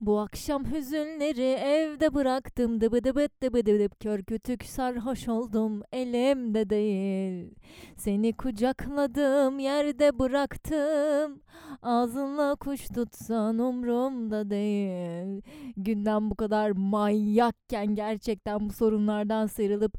[0.00, 2.80] Bu akşam hüzünleri evde bıraktım.
[2.80, 5.82] Dıbı dıbı dıbı dıbı kör kütük sarhoş oldum.
[5.92, 7.54] Elimde değil.
[7.96, 11.40] Seni kucakladım yerde bıraktım.
[11.82, 15.42] Ağzınla kuş tutsan umrumda değil.
[15.76, 19.98] Günden bu kadar manyakken gerçekten bu sorunlardan sıyrılıp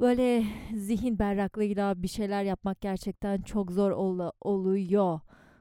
[0.00, 0.44] böyle
[0.76, 5.20] zihin berraklığıyla bir şeyler yapmak gerçekten çok zor ol- oluyor.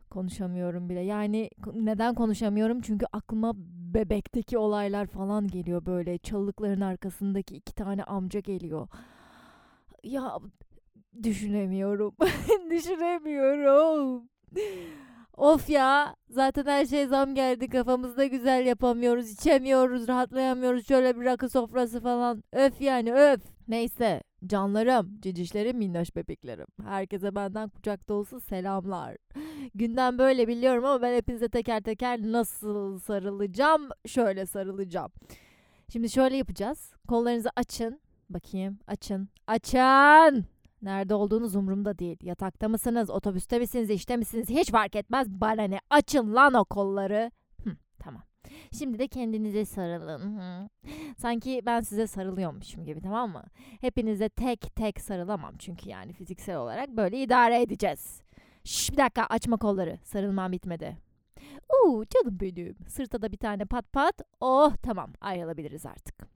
[0.09, 0.99] Konuşamıyorum bile.
[0.99, 2.81] Yani neden konuşamıyorum?
[2.81, 3.53] Çünkü aklıma
[3.93, 6.17] bebekteki olaylar falan geliyor böyle.
[6.17, 8.87] Çalılıkların arkasındaki iki tane amca geliyor.
[10.03, 10.39] Ya
[11.23, 12.15] düşünemiyorum.
[12.69, 14.29] düşünemiyorum.
[15.37, 21.49] Of ya zaten her şey zam geldi kafamızda güzel yapamıyoruz içemiyoruz rahatlayamıyoruz şöyle bir rakı
[21.49, 22.43] sofrası falan.
[22.53, 23.41] Öf yani öf.
[23.67, 26.67] Neyse canlarım cicişlerim minnoş bebeklerim.
[26.83, 29.17] Herkese benden kucak dolusu selamlar.
[29.75, 35.11] Günden böyle biliyorum ama ben hepinize teker teker nasıl sarılacağım şöyle sarılacağım.
[35.93, 36.93] Şimdi şöyle yapacağız.
[37.07, 37.99] Kollarınızı açın.
[38.29, 39.29] Bakayım açın.
[39.47, 40.52] Açın
[40.83, 42.17] Nerede olduğunuz umurumda değil.
[42.21, 45.29] Yatakta mısınız, otobüste misiniz, işte misiniz hiç fark etmez.
[45.29, 45.79] Bana ne?
[45.89, 47.31] Açın lan o kolları.
[47.63, 48.23] Hı, tamam.
[48.71, 50.39] Şimdi de kendinize sarılın.
[50.39, 50.69] Hı.
[51.17, 53.43] Sanki ben size sarılıyormuşum gibi tamam mı?
[53.81, 58.21] Hepinize tek tek sarılamam çünkü yani fiziksel olarak böyle idare edeceğiz.
[58.63, 59.99] Şş, bir dakika açma kolları.
[60.03, 60.97] Sarılmam bitmedi.
[61.73, 62.75] Uuu canım benim.
[62.87, 64.21] Sırta da bir tane pat pat.
[64.41, 66.32] Oh tamam ayrılabiliriz artık.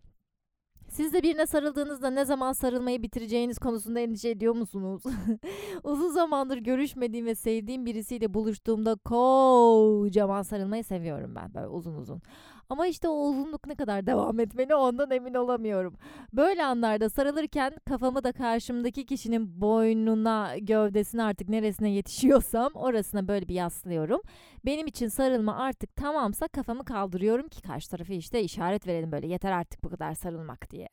[0.97, 5.03] Siz de birine sarıldığınızda ne zaman sarılmayı bitireceğiniz konusunda endişe ediyor musunuz?
[5.83, 12.21] Uzun zamandır görüşmediğim ve sevdiğim birisiyle buluştuğumda kocaman sarılmayı seviyorum ben böyle uzun uzun.
[12.69, 15.95] Ama işte o uzunluk ne kadar devam etmeli ondan emin olamıyorum.
[16.33, 23.53] Böyle anlarda sarılırken kafamı da karşımdaki kişinin boynuna, gövdesine artık neresine yetişiyorsam orasına böyle bir
[23.55, 24.21] yaslıyorum.
[24.65, 29.51] Benim için sarılma artık tamamsa kafamı kaldırıyorum ki karşı tarafı işte işaret verelim böyle yeter
[29.51, 30.89] artık bu kadar sarılmak diye.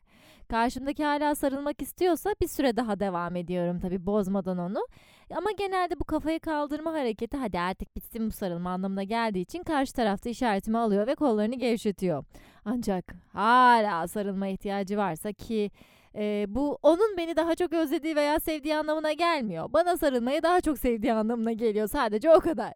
[0.48, 4.87] Karşımdaki hala sarılmak istiyorsa bir süre daha devam ediyorum tabii bozmadan onu.
[5.30, 9.92] Ama genelde bu kafayı kaldırma hareketi hadi artık bitsin bu sarılma anlamına geldiği için karşı
[9.92, 12.24] tarafta işaretimi alıyor ve kollarını gevşetiyor.
[12.64, 15.70] Ancak hala sarılma ihtiyacı varsa ki
[16.16, 19.72] e, bu onun beni daha çok özlediği veya sevdiği anlamına gelmiyor.
[19.72, 22.72] Bana sarılmayı daha çok sevdiği anlamına geliyor sadece o kadar.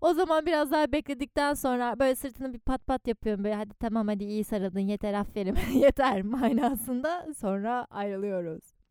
[0.00, 4.08] O zaman biraz daha bekledikten sonra böyle sırtını bir pat pat yapıyorum böyle hadi tamam
[4.08, 8.81] hadi iyi sarıldın yeter aferin yeter manasında sonra ayrılıyoruz.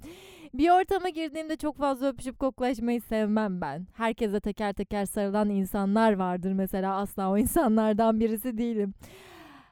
[0.53, 3.87] Bir ortama girdiğimde çok fazla öpüşüp koklaşmayı sevmem ben.
[3.93, 8.93] Herkese teker teker sarılan insanlar vardır mesela asla o insanlardan birisi değilim.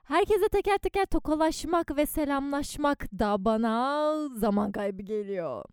[0.03, 5.63] Herkese teker teker tokalaşmak ve selamlaşmak da bana zaman kaybı geliyor.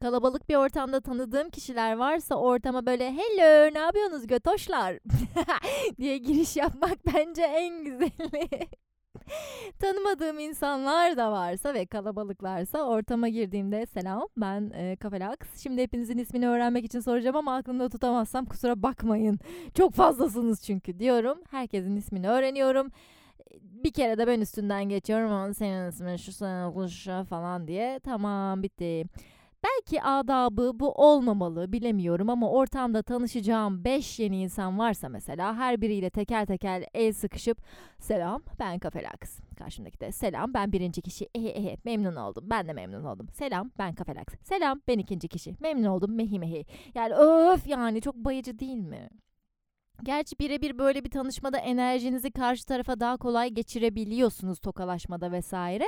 [0.00, 4.98] Kalabalık bir ortamda tanıdığım kişiler varsa ortama böyle hello ne yapıyorsunuz götoşlar
[5.98, 8.48] diye giriş yapmak bence en güzeli.
[9.78, 15.36] Tanımadığım insanlar da varsa ve kalabalıklarsa ortama girdiğimde selam ben e, Kafelax.
[15.62, 19.38] Şimdi hepinizin ismini öğrenmek için soracağım ama aklımda tutamazsam kusura bakmayın.
[19.74, 21.38] Çok fazlasınız çünkü diyorum.
[21.50, 22.90] Herkesin ismini öğreniyorum.
[23.60, 28.00] Bir kere de ben üstünden geçiyorum ama senin ismin şu sana falan diye.
[28.04, 29.04] Tamam bitti.
[29.66, 36.10] Belki adabı bu olmamalı bilemiyorum ama ortamda tanışacağım 5 yeni insan varsa mesela her biriyle
[36.10, 37.58] teker teker el sıkışıp
[37.98, 39.40] selam ben Kafelax.
[39.58, 43.28] Karşımdaki de selam ben birinci kişi ehe ehe memnun oldum ben de memnun oldum.
[43.32, 44.26] Selam ben Kafelax.
[44.42, 46.66] Selam ben ikinci kişi memnun oldum mehi mehi.
[46.94, 49.08] Yani öf yani çok bayıcı değil mi?
[50.02, 55.84] Gerçi birebir böyle bir tanışmada enerjinizi karşı tarafa daha kolay geçirebiliyorsunuz tokalaşmada vesaire.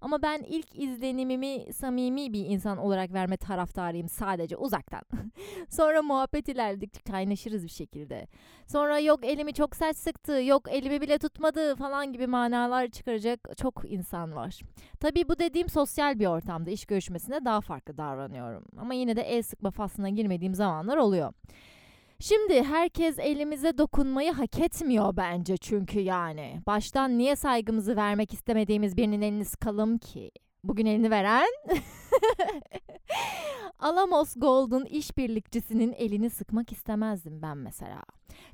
[0.00, 5.02] Ama ben ilk izlenimimi samimi bir insan olarak verme taraftarıyım sadece uzaktan.
[5.68, 8.26] Sonra muhabbet ilerledikçe kaynaşırız bir şekilde.
[8.66, 13.82] Sonra yok elimi çok sert sıktı, yok elimi bile tutmadı falan gibi manalar çıkaracak çok
[13.92, 14.60] insan var.
[15.00, 18.64] Tabii bu dediğim sosyal bir ortamda iş görüşmesinde daha farklı davranıyorum.
[18.78, 21.32] Ama yine de el sıkma faslına girmediğim zamanlar oluyor.
[22.22, 26.62] Şimdi herkes elimize dokunmayı hak etmiyor bence çünkü yani.
[26.66, 30.30] Baştan niye saygımızı vermek istemediğimiz birinin elini sıkalım ki?
[30.64, 31.48] Bugün elini veren
[33.78, 38.02] Alamos Gold'un işbirlikçisinin elini sıkmak istemezdim ben mesela.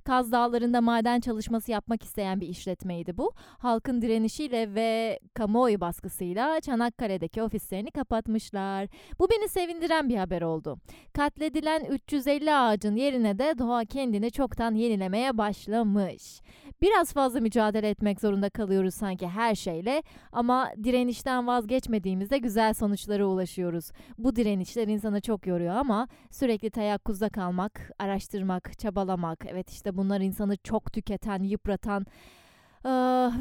[0.05, 3.33] Kaz Dağları'nda maden çalışması yapmak isteyen bir işletmeydi bu.
[3.59, 8.89] Halkın direnişiyle ve kamuoyu baskısıyla Çanakkale'deki ofislerini kapatmışlar.
[9.19, 10.79] Bu beni sevindiren bir haber oldu.
[11.13, 16.41] Katledilen 350 ağacın yerine de doğa kendini çoktan yenilemeye başlamış.
[16.83, 20.03] Biraz fazla mücadele etmek zorunda kalıyoruz sanki her şeyle
[20.33, 23.91] ama direnişten vazgeçmediğimizde güzel sonuçlara ulaşıyoruz.
[24.19, 30.57] Bu direnişler insanı çok yoruyor ama sürekli teyakkuzda kalmak, araştırmak, çabalamak, evet işte bunlar insanı
[30.57, 32.07] çok tüketen, yıpratan
[32.85, 32.91] ee,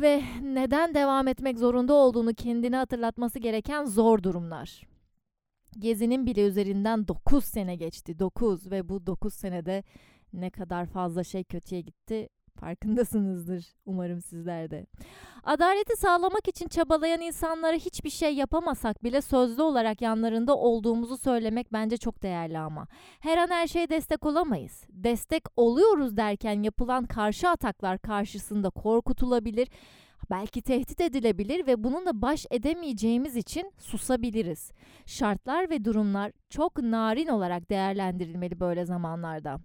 [0.02, 4.82] ve neden devam etmek zorunda olduğunu kendine hatırlatması gereken zor durumlar.
[5.80, 8.20] Gezi'nin bile üzerinden 9 sene geçti.
[8.20, 9.84] 9 ve bu 9 senede
[10.34, 12.30] ne kadar fazla şey kötüye gitti
[12.60, 14.86] farkındasınızdır umarım sizler de.
[15.44, 21.98] Adaleti sağlamak için çabalayan insanlara hiçbir şey yapamasak bile sözlü olarak yanlarında olduğumuzu söylemek bence
[21.98, 22.88] çok değerli ama.
[23.20, 24.84] Her an her şeye destek olamayız.
[24.90, 29.68] Destek oluyoruz derken yapılan karşı ataklar karşısında korkutulabilir
[30.30, 34.72] belki tehdit edilebilir ve bununla baş edemeyeceğimiz için susabiliriz.
[35.06, 39.60] Şartlar ve durumlar çok narin olarak değerlendirilmeli böyle zamanlarda.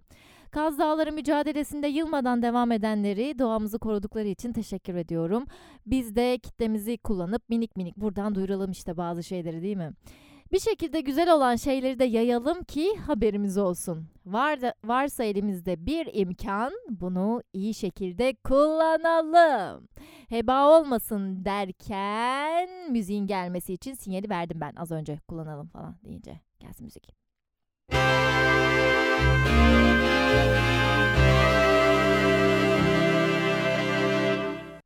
[0.51, 5.45] Kaz Dağları mücadelesinde yılmadan devam edenleri doğamızı korudukları için teşekkür ediyorum.
[5.85, 9.91] Biz de kitlemizi kullanıp minik minik buradan duyuralım işte bazı şeyleri değil mi?
[10.51, 14.07] Bir şekilde güzel olan şeyleri de yayalım ki haberimiz olsun.
[14.25, 19.87] Var da, varsa elimizde bir imkan bunu iyi şekilde kullanalım.
[20.29, 26.39] Heba olmasın derken müziğin gelmesi için sinyali verdim ben az önce kullanalım falan deyince.
[26.59, 27.15] Gelsin müzik.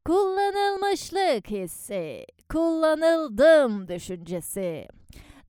[0.05, 4.87] Kullanılmışlık hissi, kullanıldım düşüncesi.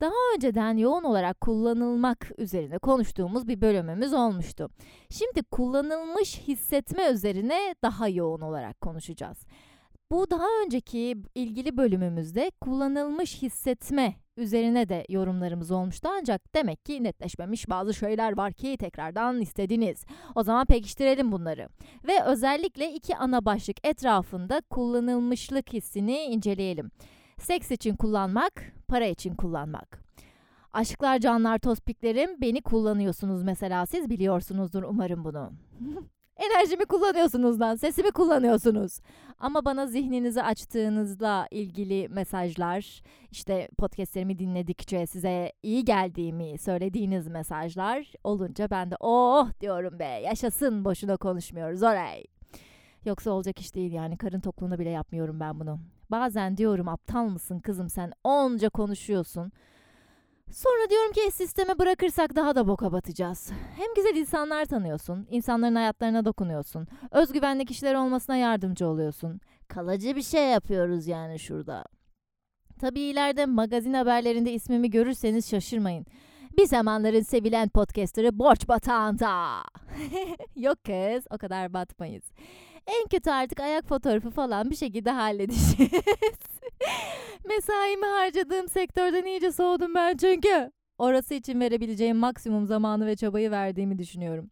[0.00, 4.70] Daha önceden yoğun olarak kullanılmak üzerine konuştuğumuz bir bölümümüz olmuştu.
[5.10, 9.38] Şimdi kullanılmış hissetme üzerine daha yoğun olarak konuşacağız.
[10.10, 17.69] Bu daha önceki ilgili bölümümüzde kullanılmış hissetme üzerine de yorumlarımız olmuştu ancak demek ki netleşmemiş
[17.71, 20.05] bazı şeyler var ki tekrardan istediniz.
[20.35, 21.69] O zaman pekiştirelim bunları.
[22.09, 26.91] Ve özellikle iki ana başlık etrafında kullanılmışlık hissini inceleyelim.
[27.38, 30.06] Seks için kullanmak, para için kullanmak.
[30.73, 35.53] Aşklar, canlar, tospiklerim beni kullanıyorsunuz mesela siz biliyorsunuzdur umarım bunu.
[36.37, 39.00] Enerjimi kullanıyorsunuz lan, sesimi kullanıyorsunuz.
[39.38, 48.71] Ama bana zihninizi açtığınızla ilgili mesajlar, işte podcastlerimi dinledikçe size iyi geldiğimi söylediğiniz mesajlar olunca
[48.71, 52.25] ben de oh diyorum be yaşasın boşuna konuşmuyoruz olay.
[53.05, 55.79] Yoksa olacak iş değil yani karın tokluğuna bile yapmıyorum ben bunu.
[56.11, 59.53] Bazen diyorum aptal mısın kızım sen onca konuşuyorsun.
[60.50, 63.50] Sonra diyorum ki sisteme bırakırsak daha da boka batacağız.
[63.76, 69.40] Hem güzel insanlar tanıyorsun, insanların hayatlarına dokunuyorsun, özgüvenli kişiler olmasına yardımcı oluyorsun.
[69.69, 71.84] Kalıcı bir şey yapıyoruz yani şurada.
[72.81, 76.06] Tabii ileride magazin haberlerinde ismimi görürseniz şaşırmayın.
[76.58, 79.62] Bir zamanların sevilen podcasterı borç batağında.
[80.56, 82.25] Yok kız o kadar batmayız.
[82.87, 85.92] En kötü artık ayak fotoğrafı falan bir şekilde halledeceğiz.
[87.49, 90.70] Mesaimi harcadığım sektörden iyice soğudum ben çünkü.
[90.99, 94.50] Orası için verebileceğim maksimum zamanı ve çabayı verdiğimi düşünüyorum.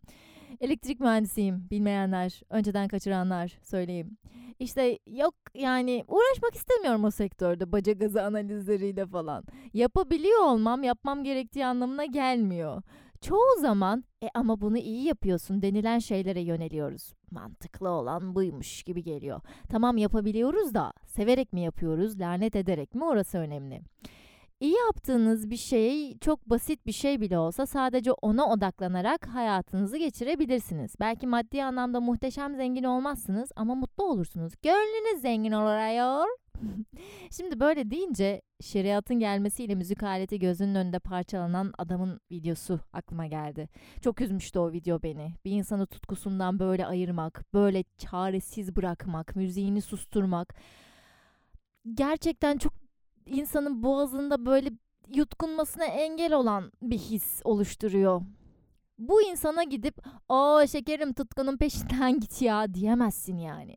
[0.61, 1.67] Elektrik mühendisiyim.
[1.71, 4.17] Bilmeyenler, önceden kaçıranlar söyleyeyim.
[4.59, 9.45] İşte yok yani uğraşmak istemiyorum o sektörde baca gazı analizleriyle falan.
[9.75, 12.83] Yapabiliyor olmam yapmam gerektiği anlamına gelmiyor.
[13.25, 17.13] Çoğu zaman e ama bunu iyi yapıyorsun denilen şeylere yöneliyoruz.
[17.31, 19.41] Mantıklı olan buymuş gibi geliyor.
[19.69, 23.81] Tamam yapabiliyoruz da severek mi yapıyoruz, lanet ederek mi orası önemli.
[24.65, 30.95] İyi yaptığınız bir şey çok basit bir şey bile olsa sadece ona odaklanarak hayatınızı geçirebilirsiniz.
[31.01, 34.53] Belki maddi anlamda muhteşem zengin olmazsınız ama mutlu olursunuz.
[34.63, 36.25] Gönlünüz zengin oluyor.
[37.31, 43.69] Şimdi böyle deyince şeriatın gelmesiyle müzik aleti gözünün önünde parçalanan adamın videosu aklıma geldi.
[44.01, 45.35] Çok üzmüştü o video beni.
[45.45, 50.55] Bir insanı tutkusundan böyle ayırmak, böyle çaresiz bırakmak, müziğini susturmak.
[51.95, 52.84] Gerçekten çok
[53.27, 54.71] insanın boğazında böyle
[55.15, 58.23] yutkunmasına engel olan bir his oluşturuyor.
[58.99, 63.77] Bu insana gidip "Aa şekerim tutkunun peşinden git ya." diyemezsin yani.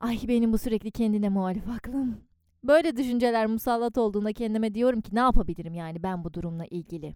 [0.00, 2.20] Ay benim bu sürekli kendine muhalif aklım.
[2.64, 7.14] Böyle düşünceler musallat olduğunda kendime diyorum ki ne yapabilirim yani ben bu durumla ilgili.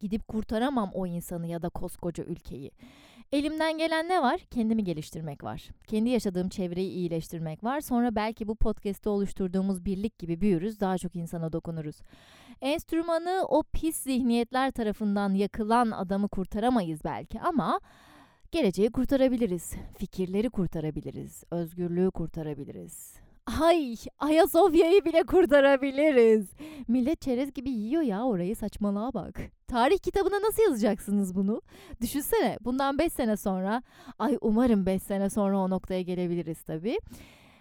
[0.00, 2.70] Gidip kurtaramam o insanı ya da koskoca ülkeyi.
[3.32, 4.40] Elimden gelen ne var?
[4.50, 5.68] Kendimi geliştirmek var.
[5.86, 7.80] Kendi yaşadığım çevreyi iyileştirmek var.
[7.80, 11.96] Sonra belki bu podcast'te oluşturduğumuz birlik gibi büyürüz, daha çok insana dokunuruz.
[12.60, 17.80] Enstrümanı o pis zihniyetler tarafından yakılan adamı kurtaramayız belki ama
[18.52, 19.74] geleceği kurtarabiliriz.
[19.98, 21.44] Fikirleri kurtarabiliriz.
[21.50, 23.27] Özgürlüğü kurtarabiliriz.
[23.48, 26.50] Ay Ayasofya'yı bile kurtarabiliriz.
[26.88, 29.40] Millet çerez gibi yiyor ya orayı saçmalığa bak.
[29.66, 31.62] Tarih kitabına nasıl yazacaksınız bunu?
[32.00, 33.82] Düşünsene bundan 5 sene sonra,
[34.18, 36.98] ay umarım 5 sene sonra o noktaya gelebiliriz tabii.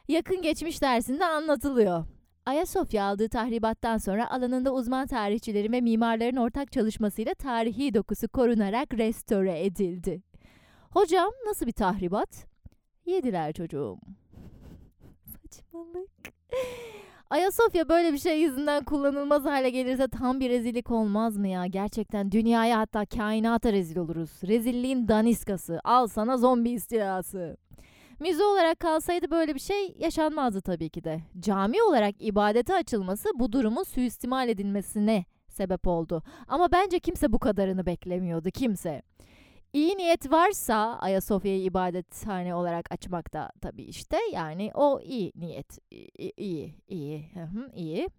[0.08, 2.06] Yakın geçmiş dersinde anlatılıyor.
[2.46, 9.66] Ayasofya aldığı tahribattan sonra alanında uzman tarihçilerin ve mimarların ortak çalışmasıyla tarihi dokusu korunarak restore
[9.66, 10.22] edildi.
[10.92, 12.46] Hocam nasıl bir tahribat?
[13.06, 14.00] Yediler çocuğum.
[15.52, 16.10] Saçmalık.
[17.30, 21.66] Ayasofya böyle bir şey yüzünden kullanılmaz hale gelirse tam bir rezillik olmaz mı ya?
[21.66, 24.30] Gerçekten dünyaya hatta kainata rezil oluruz.
[24.44, 25.80] Rezilliğin daniskası.
[25.84, 27.58] Al sana zombi istilası.
[28.20, 31.22] Müze olarak kalsaydı böyle bir şey yaşanmazdı tabii ki de.
[31.40, 36.24] Cami olarak ibadete açılması bu durumun suistimal edilmesine sebep oldu.
[36.48, 38.50] Ama bence kimse bu kadarını beklemiyordu.
[38.52, 39.02] Kimse.
[39.78, 46.76] İyi niyet varsa Ayasofya'yı ibadethane olarak açmakta tabii işte yani o iyi niyet iyi iyi
[46.88, 47.30] iyi,
[47.76, 48.10] iyi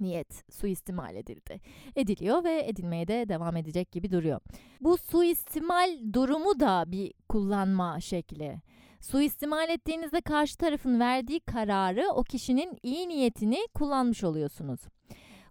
[0.00, 1.60] niyet suistimal edildi.
[1.96, 4.40] Ediliyor ve edilmeye de devam edecek gibi duruyor.
[4.80, 8.60] Bu suistimal durumu da bir kullanma şekli.
[9.00, 14.80] Suistimal ettiğinizde karşı tarafın verdiği kararı o kişinin iyi niyetini kullanmış oluyorsunuz.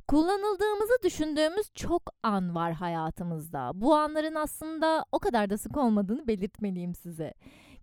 [0.07, 3.71] Kullanıldığımızı düşündüğümüz çok an var hayatımızda.
[3.73, 7.33] Bu anların aslında o kadar da sık olmadığını belirtmeliyim size.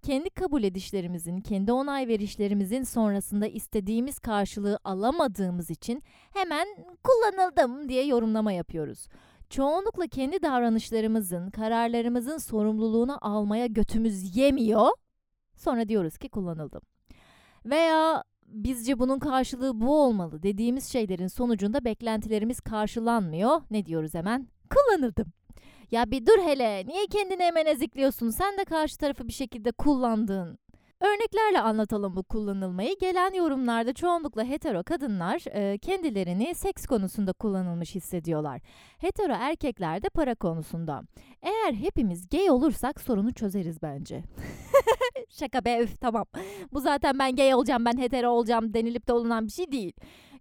[0.03, 6.03] Kendi kabul edişlerimizin, kendi onay verişlerimizin sonrasında istediğimiz karşılığı alamadığımız için
[6.33, 6.69] hemen
[7.05, 9.09] kullanıldım diye yorumlama yapıyoruz.
[9.51, 14.89] Çoğunlukla kendi davranışlarımızın, kararlarımızın sorumluluğunu almaya götümüz yemiyor.
[15.57, 16.83] Sonra diyoruz ki kullanıldım.
[17.67, 23.61] Veya bizce bunun karşılığı bu olmalı dediğimiz şeylerin sonucunda beklentilerimiz karşılanmıyor.
[23.71, 24.49] Ne diyoruz hemen?
[24.71, 25.27] Kullanıldım.
[25.91, 26.85] Ya bir dur hele.
[26.87, 28.31] Niye kendini hemen ezikliyorsun?
[28.31, 30.59] Sen de karşı tarafı bir şekilde kullandın.
[31.03, 32.99] Örneklerle anlatalım bu kullanılmayı.
[33.01, 38.61] Gelen yorumlarda çoğunlukla hetero kadınlar e, kendilerini seks konusunda kullanılmış hissediyorlar.
[38.99, 41.03] Hetero erkekler de para konusunda.
[41.43, 44.23] Eğer hepimiz gay olursak sorunu çözeriz bence.
[45.29, 46.27] Şaka be üf tamam.
[46.73, 49.93] Bu zaten ben gay olacağım ben hetero olacağım denilip de olunan bir şey değil.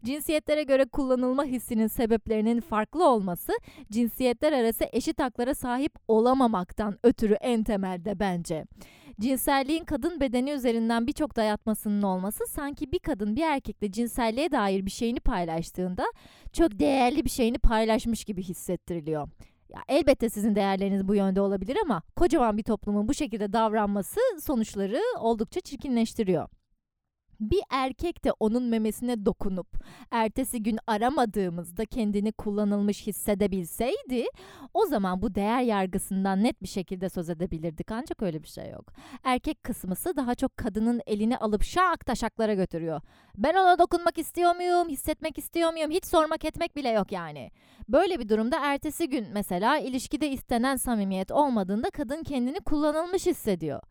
[0.04, 3.54] Cinsiyetlere göre kullanılma hissinin sebeplerinin farklı olması
[3.92, 8.66] cinsiyetler arası eşit haklara sahip olamamaktan ötürü en temelde bence.
[9.20, 14.92] Cinselliğin kadın bedeni üzerinden birçok dayatmasının olması sanki bir kadın bir erkekle cinselliğe dair bir
[14.92, 16.04] şeyini paylaştığında
[16.54, 19.30] çok değerli bir şeyini paylaşmış gibi hissettiriliyor.
[19.70, 25.02] Ya elbette sizin değerleriniz bu yönde olabilir ama kocaman bir toplumun bu şekilde davranması sonuçları
[25.20, 26.50] oldukça çirkinleştiriyor
[27.42, 29.68] bir erkek de onun memesine dokunup
[30.12, 34.26] ertesi gün aramadığımızda kendini kullanılmış hissedebilseydi
[34.74, 38.94] o zaman bu değer yargısından net bir şekilde söz edebilirdik ancak öyle bir şey yok.
[39.24, 43.02] Erkek kısmısı daha çok kadının elini alıp şak taşaklara götürüyor.
[43.38, 47.52] Ben ona dokunmak istiyor muyum, hissetmek istiyor muyum hiç sormak etmek bile yok yani.
[47.90, 53.82] Böyle bir durumda ertesi gün mesela ilişkide istenen samimiyet olmadığında kadın kendini kullanılmış hissediyor.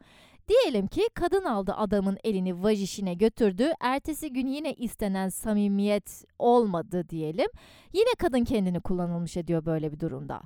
[0.50, 3.72] Diyelim ki kadın aldı adamın elini vajişine götürdü.
[3.80, 7.48] Ertesi gün yine istenen samimiyet olmadı diyelim.
[7.92, 10.40] Yine kadın kendini kullanılmış ediyor böyle bir durumda.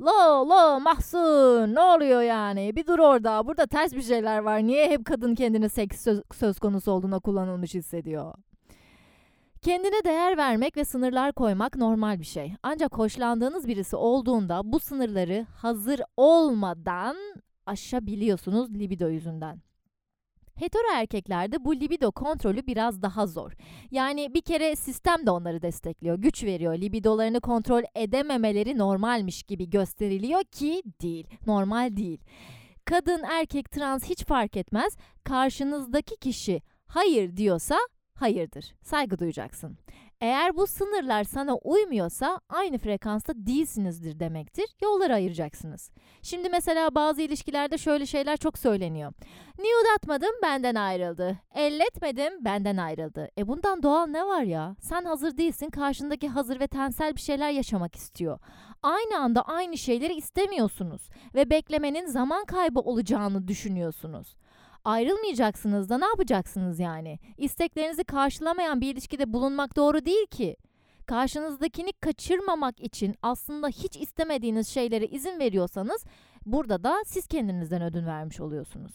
[0.00, 2.76] Lo lo Mahsun ne oluyor yani?
[2.76, 3.46] Bir dur orada.
[3.46, 4.62] Burada ters bir şeyler var.
[4.62, 8.34] Niye hep kadın kendini seks söz, söz konusu olduğuna kullanılmış hissediyor?
[9.62, 12.52] Kendine değer vermek ve sınırlar koymak normal bir şey.
[12.62, 17.16] Ancak hoşlandığınız birisi olduğunda bu sınırları hazır olmadan
[17.66, 19.62] aşabiliyorsunuz libido yüzünden.
[20.54, 23.52] Hetero erkeklerde bu libido kontrolü biraz daha zor.
[23.90, 26.74] Yani bir kere sistem de onları destekliyor, güç veriyor.
[26.78, 32.20] Libidolarını kontrol edememeleri normalmiş gibi gösteriliyor ki değil, normal değil.
[32.84, 34.96] Kadın, erkek, trans hiç fark etmez.
[35.24, 37.76] Karşınızdaki kişi hayır diyorsa
[38.14, 38.74] hayırdır.
[38.82, 39.78] Saygı duyacaksın.
[40.20, 44.66] Eğer bu sınırlar sana uymuyorsa aynı frekansta değilsinizdir demektir.
[44.82, 45.90] Yolları ayıracaksınız.
[46.22, 49.12] Şimdi mesela bazı ilişkilerde şöyle şeyler çok söyleniyor.
[49.58, 51.38] Nude atmadım benden ayrıldı.
[51.54, 53.28] Elletmedim benden ayrıldı.
[53.38, 54.76] E bundan doğal ne var ya?
[54.80, 58.38] Sen hazır değilsin karşındaki hazır ve tensel bir şeyler yaşamak istiyor.
[58.82, 64.36] Aynı anda aynı şeyleri istemiyorsunuz ve beklemenin zaman kaybı olacağını düşünüyorsunuz.
[64.84, 67.18] Ayrılmayacaksınız da ne yapacaksınız yani?
[67.36, 70.56] İsteklerinizi karşılamayan bir ilişkide bulunmak doğru değil ki.
[71.06, 76.04] Karşınızdakini kaçırmamak için aslında hiç istemediğiniz şeylere izin veriyorsanız
[76.46, 78.92] burada da siz kendinizden ödün vermiş oluyorsunuz.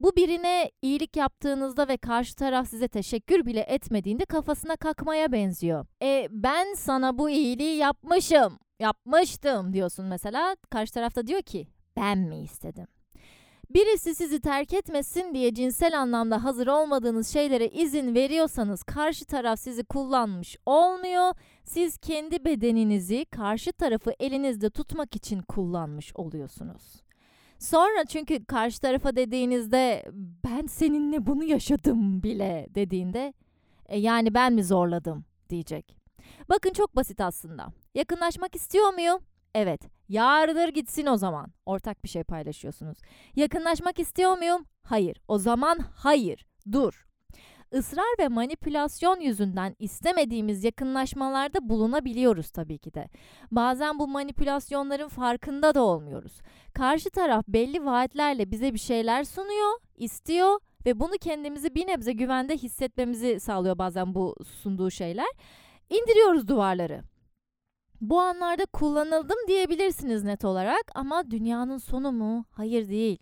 [0.00, 5.86] Bu birine iyilik yaptığınızda ve karşı taraf size teşekkür bile etmediğinde kafasına kakmaya benziyor.
[6.02, 10.56] E ben sana bu iyiliği yapmışım, yapmıştım diyorsun mesela.
[10.70, 12.86] Karşı tarafta diyor ki ben mi istedim?
[13.70, 19.84] Birisi sizi terk etmesin diye cinsel anlamda hazır olmadığınız şeylere izin veriyorsanız karşı taraf sizi
[19.84, 21.34] kullanmış olmuyor.
[21.64, 27.02] Siz kendi bedeninizi karşı tarafı elinizde tutmak için kullanmış oluyorsunuz.
[27.58, 30.04] Sonra çünkü karşı tarafa dediğinizde
[30.44, 33.34] ben seninle bunu yaşadım bile dediğinde
[33.88, 35.96] e yani ben mi zorladım diyecek.
[36.48, 37.66] Bakın çok basit aslında.
[37.94, 39.18] Yakınlaşmak istiyor muyum?
[39.54, 39.80] Evet.
[40.08, 41.52] Yardır gitsin o zaman.
[41.66, 42.98] Ortak bir şey paylaşıyorsunuz.
[43.36, 44.64] Yakınlaşmak istiyor muyum?
[44.82, 45.20] Hayır.
[45.28, 46.46] O zaman hayır.
[46.72, 47.06] Dur.
[47.72, 53.08] Israr ve manipülasyon yüzünden istemediğimiz yakınlaşmalarda bulunabiliyoruz tabii ki de.
[53.50, 56.40] Bazen bu manipülasyonların farkında da olmuyoruz.
[56.74, 62.56] Karşı taraf belli vaatlerle bize bir şeyler sunuyor, istiyor ve bunu kendimizi bir nebze güvende
[62.56, 65.28] hissetmemizi sağlıyor bazen bu sunduğu şeyler.
[65.90, 67.02] İndiriyoruz duvarları.
[68.00, 72.44] Bu anlarda kullanıldım diyebilirsiniz net olarak ama dünyanın sonu mu?
[72.50, 73.18] Hayır değil.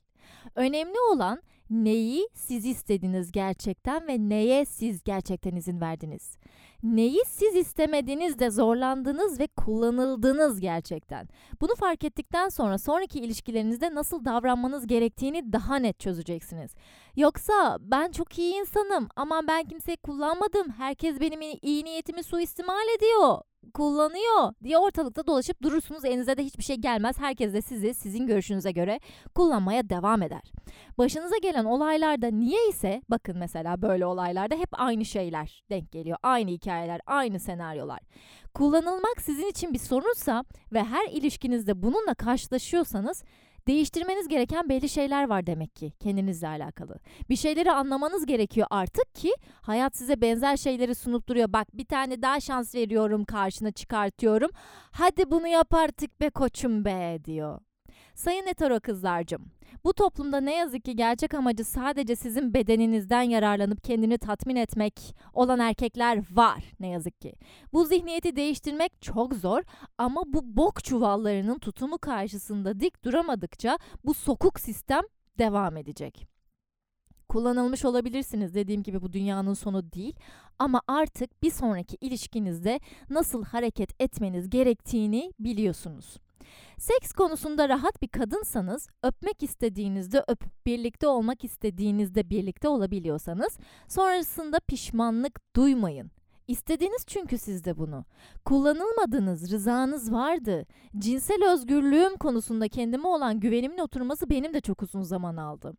[0.55, 6.37] Önemli olan neyi siz istediniz gerçekten ve neye siz gerçekten izin verdiniz.
[6.83, 11.29] Neyi siz istemediniz de zorlandınız ve kullanıldınız gerçekten.
[11.61, 16.75] Bunu fark ettikten sonra sonraki ilişkilerinizde nasıl davranmanız gerektiğini daha net çözeceksiniz.
[17.17, 20.71] Yoksa ben çok iyi insanım ama ben kimseyi kullanmadım.
[20.71, 23.39] Herkes benim iyi niyetimi suistimal ediyor
[23.75, 26.05] kullanıyor diye ortalıkta dolaşıp durursunuz.
[26.05, 27.19] Elinize de hiçbir şey gelmez.
[27.19, 29.01] Herkes de sizi sizin görüşünüze göre
[29.35, 30.53] kullanmaya devam eder.
[30.99, 36.19] Başınıza gelen olaylarda niye ise bakın mesela böyle olaylarda hep aynı şeyler denk geliyor.
[36.23, 38.01] Aynı hikayeler, aynı senaryolar.
[38.55, 43.25] Kullanılmak sizin için bir sorunsa ve her ilişkinizde bununla karşılaşıyorsanız
[43.69, 46.99] Değiştirmeniz gereken belli şeyler var demek ki kendinizle alakalı.
[47.31, 49.31] Bir şeyleri anlamanız gerekiyor artık ki
[49.63, 51.53] hayat size benzer şeyleri sunup duruyor.
[51.53, 54.51] Bak bir tane daha şans veriyorum karşına çıkartıyorum.
[54.91, 57.61] Hadi bunu yap artık be koçum be diyor.
[58.19, 59.51] Sayın hetero kızlarcım,
[59.85, 65.59] bu toplumda ne yazık ki gerçek amacı sadece sizin bedeninizden yararlanıp kendini tatmin etmek olan
[65.59, 67.35] erkekler var ne yazık ki.
[67.73, 69.63] Bu zihniyeti değiştirmek çok zor
[69.99, 75.03] ama bu bok çuvallarının tutumu karşısında dik duramadıkça bu sokuk sistem
[75.39, 76.29] devam edecek.
[77.29, 80.15] Kullanılmış olabilirsiniz dediğim gibi bu dünyanın sonu değil
[80.59, 86.17] ama artık bir sonraki ilişkinizde nasıl hareket etmeniz gerektiğini biliyorsunuz.
[86.79, 93.59] Seks konusunda rahat bir kadınsanız, öpmek istediğinizde öpüp birlikte olmak istediğinizde birlikte olabiliyorsanız,
[93.89, 96.11] sonrasında pişmanlık duymayın.
[96.49, 98.05] İstediniz çünkü siz de bunu.
[98.45, 100.67] Kullanılmadınız, rızanız vardı.
[100.99, 105.75] Cinsel özgürlüğüm konusunda kendime olan güvenimin oturması benim de çok uzun zaman aldı.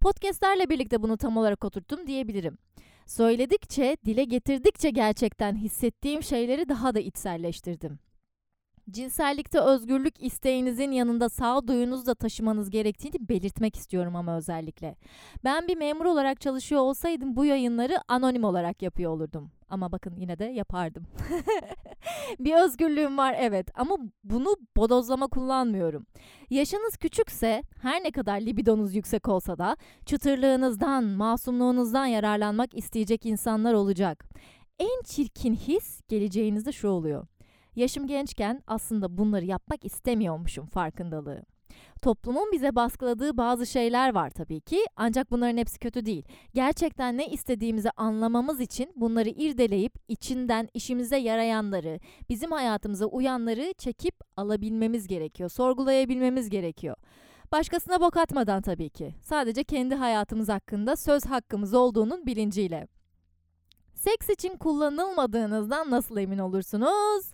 [0.00, 2.58] Podcastlerle birlikte bunu tam olarak oturttum diyebilirim.
[3.06, 7.98] Söyledikçe, dile getirdikçe gerçekten hissettiğim şeyleri daha da içselleştirdim.
[8.90, 14.96] Cinsellikte özgürlük isteğinizin yanında sağduyunuzu da taşımanız gerektiğini belirtmek istiyorum ama özellikle.
[15.44, 19.50] Ben bir memur olarak çalışıyor olsaydım bu yayınları anonim olarak yapıyor olurdum.
[19.68, 21.06] Ama bakın yine de yapardım.
[22.38, 26.06] bir özgürlüğüm var evet ama bunu bodozlama kullanmıyorum.
[26.50, 34.24] Yaşınız küçükse her ne kadar libidonuz yüksek olsa da çıtırlığınızdan, masumluğunuzdan yararlanmak isteyecek insanlar olacak.
[34.78, 37.26] En çirkin his geleceğinizde şu oluyor.
[37.76, 41.42] Yaşım gençken aslında bunları yapmak istemiyormuşum farkındalığı.
[42.02, 46.24] Toplumun bize baskıladığı bazı şeyler var tabii ki ancak bunların hepsi kötü değil.
[46.54, 55.06] Gerçekten ne istediğimizi anlamamız için bunları irdeleyip içinden işimize yarayanları, bizim hayatımıza uyanları çekip alabilmemiz
[55.06, 56.96] gerekiyor, sorgulayabilmemiz gerekiyor.
[57.52, 59.14] Başkasına bok atmadan tabii ki.
[59.22, 62.88] Sadece kendi hayatımız hakkında söz hakkımız olduğunun bilinciyle.
[63.94, 67.31] Seks için kullanılmadığınızdan nasıl emin olursunuz?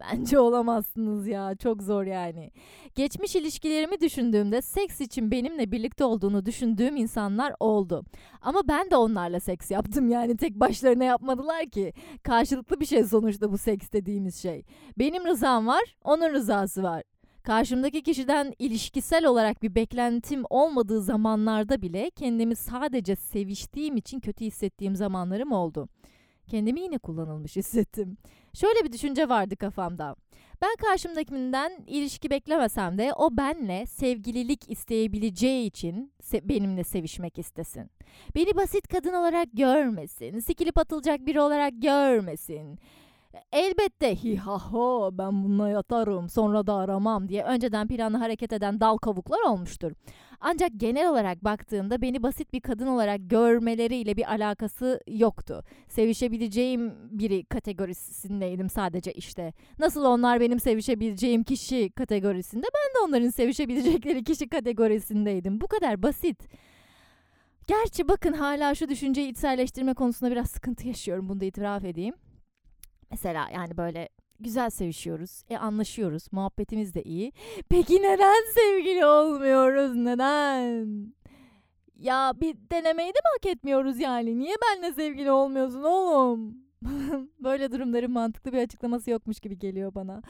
[0.00, 1.54] Bence olamazsınız ya.
[1.56, 2.50] Çok zor yani.
[2.94, 8.04] Geçmiş ilişkilerimi düşündüğümde seks için benimle birlikte olduğunu düşündüğüm insanlar oldu.
[8.42, 11.92] Ama ben de onlarla seks yaptım yani tek başlarına yapmadılar ki.
[12.22, 14.64] Karşılıklı bir şey sonuçta bu seks dediğimiz şey.
[14.98, 17.02] Benim rızam var, onun rızası var.
[17.42, 24.96] Karşımdaki kişiden ilişkisel olarak bir beklentim olmadığı zamanlarda bile kendimi sadece seviştiğim için kötü hissettiğim
[24.96, 25.88] zamanlarım oldu.
[26.48, 28.16] Kendimi yine kullanılmış hissettim.
[28.54, 30.16] Şöyle bir düşünce vardı kafamda.
[30.62, 37.90] Ben karşımdakinden ilişki beklemesem de o benle sevgililik isteyebileceği için se- benimle sevişmek istesin.
[38.34, 42.78] Beni basit kadın olarak görmesin, sikilip atılacak biri olarak görmesin.
[43.52, 48.80] Elbette hi ha ho ben bununla yatarım sonra da aramam diye önceden planlı hareket eden
[48.80, 49.92] dal kavuklar olmuştur.
[50.40, 55.64] Ancak genel olarak baktığımda beni basit bir kadın olarak görmeleriyle bir alakası yoktu.
[55.88, 59.52] Sevişebileceğim biri kategorisindeydim sadece işte.
[59.78, 65.60] Nasıl onlar benim sevişebileceğim kişi kategorisinde ben de onların sevişebilecekleri kişi kategorisindeydim.
[65.60, 66.48] Bu kadar basit.
[67.66, 71.28] Gerçi bakın hala şu düşünceyi içselleştirme konusunda biraz sıkıntı yaşıyorum.
[71.28, 72.14] Bunu da itiraf edeyim.
[73.10, 74.08] Mesela yani böyle
[74.40, 75.42] güzel sevişiyoruz.
[75.50, 76.22] E anlaşıyoruz.
[76.32, 77.32] Muhabbetimiz de iyi.
[77.68, 79.94] Peki neden sevgili olmuyoruz?
[79.96, 81.12] Neden?
[81.98, 84.38] Ya bir denemeyi de mi hak etmiyoruz yani?
[84.38, 86.56] Niye benle sevgili olmuyorsun oğlum?
[87.40, 90.22] Böyle durumların mantıklı bir açıklaması yokmuş gibi geliyor bana.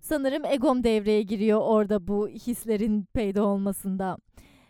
[0.00, 4.18] Sanırım egom devreye giriyor orada bu hislerin peyda olmasında.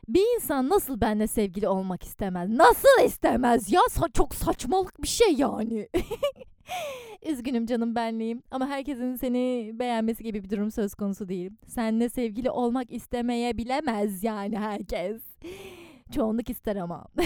[0.08, 2.50] Bir insan nasıl benle sevgili olmak istemez?
[2.50, 3.72] Nasıl istemez?
[3.72, 5.88] Ya sa- çok saçmalık bir şey yani.
[7.26, 11.50] Üzgünüm canım benliğim ama herkesin seni beğenmesi gibi bir durum söz konusu değil.
[11.66, 15.22] Seninle sevgili olmak istemeyebilemez yani herkes.
[16.14, 17.06] Çoğunluk ister ama.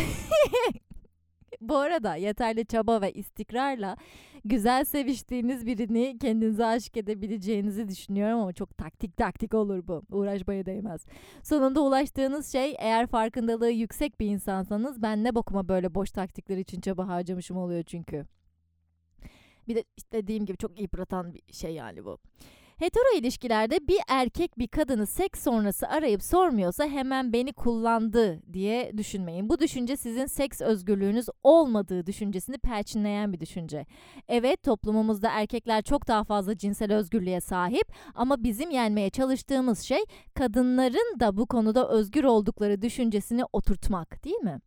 [1.60, 3.96] Bu arada yeterli çaba ve istikrarla
[4.44, 10.02] güzel seviştiğiniz birini kendinize aşık edebileceğinizi düşünüyorum ama çok taktik taktik olur bu.
[10.10, 11.06] Uğraşmaya değmez.
[11.42, 16.80] Sonunda ulaştığınız şey eğer farkındalığı yüksek bir insansanız ben ne bokuma böyle boş taktikler için
[16.80, 18.26] çaba harcamışım oluyor çünkü.
[19.68, 22.18] Bir de dediğim gibi çok yıpratan bir şey yani bu.
[22.82, 29.48] Hetero ilişkilerde bir erkek bir kadını seks sonrası arayıp sormuyorsa hemen beni kullandı diye düşünmeyin.
[29.48, 33.86] Bu düşünce sizin seks özgürlüğünüz olmadığı düşüncesini perçinleyen bir düşünce.
[34.28, 40.00] Evet toplumumuzda erkekler çok daha fazla cinsel özgürlüğe sahip ama bizim yenmeye çalıştığımız şey
[40.34, 44.60] kadınların da bu konuda özgür oldukları düşüncesini oturtmak değil mi?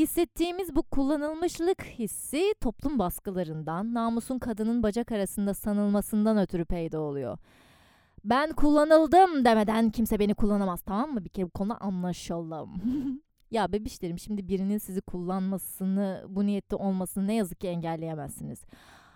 [0.00, 7.38] Hissettiğimiz bu kullanılmışlık hissi toplum baskılarından, namusun kadının bacak arasında sanılmasından ötürü peyda oluyor.
[8.24, 11.24] Ben kullanıldım demeden kimse beni kullanamaz tamam mı?
[11.24, 12.70] Bir kere bu konu anlaşalım.
[13.50, 18.64] ya bebişlerim şimdi birinin sizi kullanmasını, bu niyette olmasını ne yazık ki engelleyemezsiniz.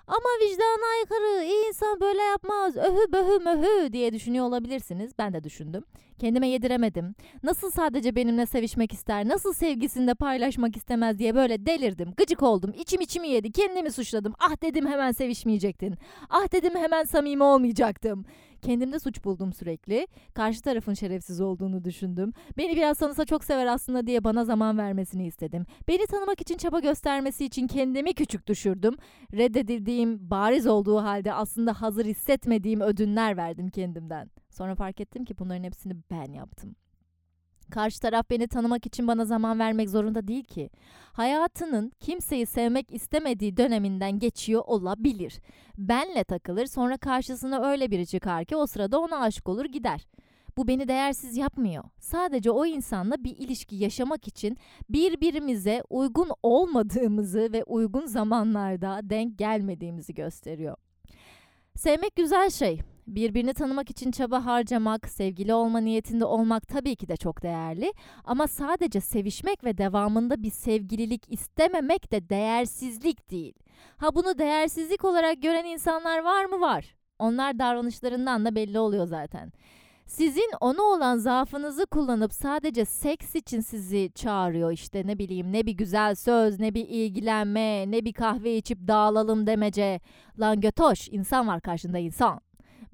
[0.06, 5.12] Ama vicdana aykırı, iyi insan böyle yapmaz, öhü böhü möhü diye düşünüyor olabilirsiniz.
[5.18, 5.84] Ben de düşündüm.
[6.18, 7.14] Kendime yediremedim.
[7.42, 12.14] Nasıl sadece benimle sevişmek ister, nasıl sevgisini de paylaşmak istemez diye böyle delirdim.
[12.16, 14.34] Gıcık oldum, içim içimi yedi, kendimi suçladım.
[14.38, 15.94] Ah dedim hemen sevişmeyecektin.
[16.30, 18.24] Ah dedim hemen samimi olmayacaktım.
[18.64, 20.06] Kendimde suç buldum sürekli.
[20.34, 22.32] Karşı tarafın şerefsiz olduğunu düşündüm.
[22.56, 25.66] Beni biraz tanısa çok sever aslında diye bana zaman vermesini istedim.
[25.88, 28.94] Beni tanımak için çaba göstermesi için kendimi küçük düşürdüm.
[29.32, 34.30] Reddedildiğim bariz olduğu halde aslında hazır hissetmediğim ödünler verdim kendimden.
[34.50, 36.76] Sonra fark ettim ki bunların hepsini ben yaptım.
[37.74, 40.70] Karşı taraf beni tanımak için bana zaman vermek zorunda değil ki.
[41.12, 45.40] Hayatının kimseyi sevmek istemediği döneminden geçiyor olabilir.
[45.78, 50.06] Benle takılır sonra karşısına öyle biri çıkar ki o sırada ona aşık olur gider.
[50.56, 51.84] Bu beni değersiz yapmıyor.
[52.00, 54.56] Sadece o insanla bir ilişki yaşamak için
[54.88, 60.76] birbirimize uygun olmadığımızı ve uygun zamanlarda denk gelmediğimizi gösteriyor.
[61.76, 62.80] Sevmek güzel şey.
[63.06, 67.92] Birbirini tanımak için çaba harcamak, sevgili olma niyetinde olmak tabii ki de çok değerli.
[68.24, 73.54] Ama sadece sevişmek ve devamında bir sevgililik istememek de değersizlik değil.
[73.96, 76.60] Ha bunu değersizlik olarak gören insanlar var mı?
[76.60, 76.94] Var.
[77.18, 79.52] Onlar davranışlarından da belli oluyor zaten.
[80.06, 85.72] Sizin ona olan zaafınızı kullanıp sadece seks için sizi çağırıyor işte ne bileyim ne bir
[85.72, 90.00] güzel söz ne bir ilgilenme ne bir kahve içip dağılalım demece.
[90.40, 92.40] Lan götoş insan var karşında insan.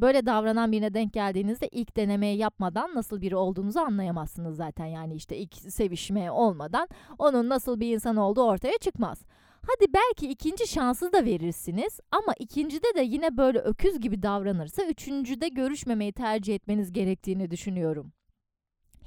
[0.01, 4.87] Böyle davranan birine denk geldiğinizde ilk denemeyi yapmadan nasıl biri olduğunuzu anlayamazsınız zaten.
[4.87, 9.23] Yani işte ilk sevişme olmadan onun nasıl bir insan olduğu ortaya çıkmaz.
[9.67, 15.49] Hadi belki ikinci şansı da verirsiniz ama ikincide de yine böyle öküz gibi davranırsa üçüncüde
[15.49, 18.13] görüşmemeyi tercih etmeniz gerektiğini düşünüyorum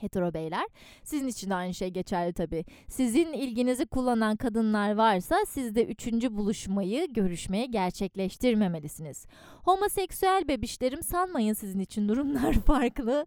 [0.04, 0.66] hetero beyler.
[1.04, 2.66] Sizin için de aynı şey geçerli tabii.
[2.88, 9.26] Sizin ilginizi kullanan kadınlar varsa siz de üçüncü buluşmayı, görüşmeyi gerçekleştirmemelisiniz.
[9.64, 13.26] Homoseksüel bebişlerim sanmayın sizin için durumlar farklı.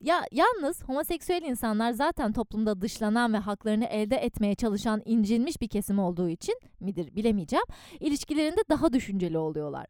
[0.00, 5.98] Ya yalnız homoseksüel insanlar zaten toplumda dışlanan ve haklarını elde etmeye çalışan incinmiş bir kesim
[5.98, 7.64] olduğu için midir bilemeyeceğim.
[8.00, 9.86] İlişkilerinde daha düşünceli oluyorlar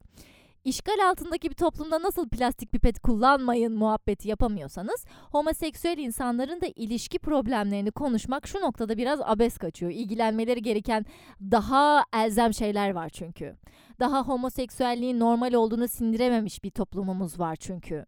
[0.65, 7.91] işgal altındaki bir toplumda nasıl plastik pipet kullanmayın muhabbeti yapamıyorsanız homoseksüel insanların da ilişki problemlerini
[7.91, 9.93] konuşmak şu noktada biraz abes kaçıyor.
[9.93, 11.07] İlgilenmeleri gereken
[11.41, 13.57] daha elzem şeyler var çünkü.
[14.01, 18.07] Daha homoseksüelliğin normal olduğunu sindirememiş bir toplumumuz var çünkü.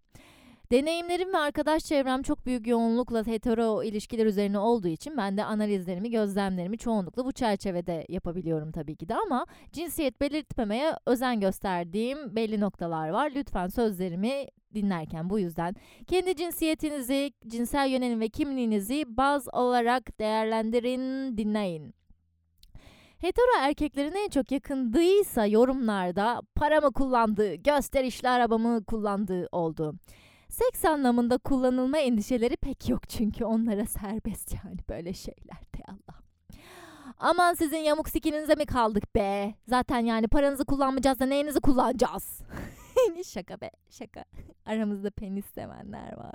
[0.73, 6.11] Deneyimlerim ve arkadaş çevrem çok büyük yoğunlukla hetero ilişkiler üzerine olduğu için ben de analizlerimi,
[6.11, 13.09] gözlemlerimi çoğunlukla bu çerçevede yapabiliyorum tabii ki de ama cinsiyet belirtmemeye özen gösterdiğim belli noktalar
[13.09, 13.33] var.
[13.35, 15.75] Lütfen sözlerimi dinlerken bu yüzden
[16.07, 21.95] kendi cinsiyetinizi, cinsel yönelim ve kimliğinizi baz olarak değerlendirin, dinleyin.
[23.19, 29.95] Hetero erkeklerin en çok yakındıysa yorumlarda para mı kullandığı, gösterişli arabamı kullandığı oldu.
[30.51, 36.21] Seks anlamında kullanılma endişeleri pek yok çünkü onlara serbest yani böyle şeyler de Allah.
[37.19, 39.55] Aman sizin yamuk sikinize mi kaldık be?
[39.69, 42.43] Zaten yani paranızı kullanmayacağız da neyinizi kullanacağız?
[43.27, 44.25] şaka be şaka.
[44.67, 46.35] Aramızda penis sevenler var.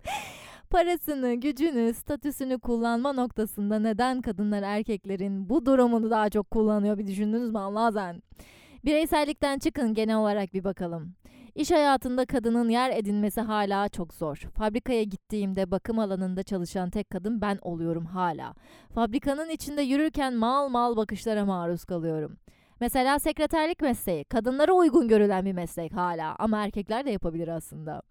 [0.70, 7.50] Parasını, gücünü, statüsünü kullanma noktasında neden kadınlar erkeklerin bu durumunu daha çok kullanıyor bir düşündünüz
[7.50, 8.22] mü Allah'ın?
[8.84, 11.14] Bireysellikten çıkın genel olarak bir bakalım.
[11.56, 14.36] İş hayatında kadının yer edinmesi hala çok zor.
[14.36, 18.54] Fabrikaya gittiğimde bakım alanında çalışan tek kadın ben oluyorum hala.
[18.94, 22.36] Fabrikanın içinde yürürken mal mal bakışlara maruz kalıyorum.
[22.80, 28.02] Mesela sekreterlik mesleği kadınlara uygun görülen bir meslek hala ama erkekler de yapabilir aslında.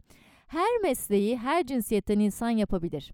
[0.48, 3.14] Her mesleği her cinsiyetten insan yapabilir.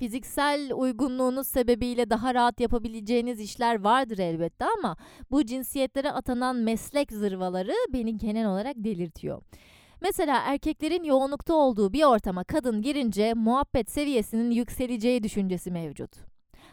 [0.00, 4.96] Fiziksel uygunluğunuz sebebiyle daha rahat yapabileceğiniz işler vardır elbette ama
[5.30, 9.42] bu cinsiyetlere atanan meslek zırvaları beni genel olarak delirtiyor.
[10.00, 16.10] Mesela erkeklerin yoğunlukta olduğu bir ortama kadın girince muhabbet seviyesinin yükseleceği düşüncesi mevcut.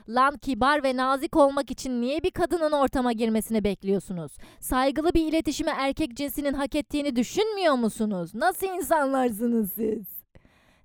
[0.10, 4.32] Lan kibar ve nazik olmak için niye bir kadının ortama girmesini bekliyorsunuz?
[4.60, 8.36] Saygılı bir iletişimi erkek cinsinin hak ettiğini düşünmüyor musunuz?
[8.36, 10.17] Nasıl insanlarsınız siz?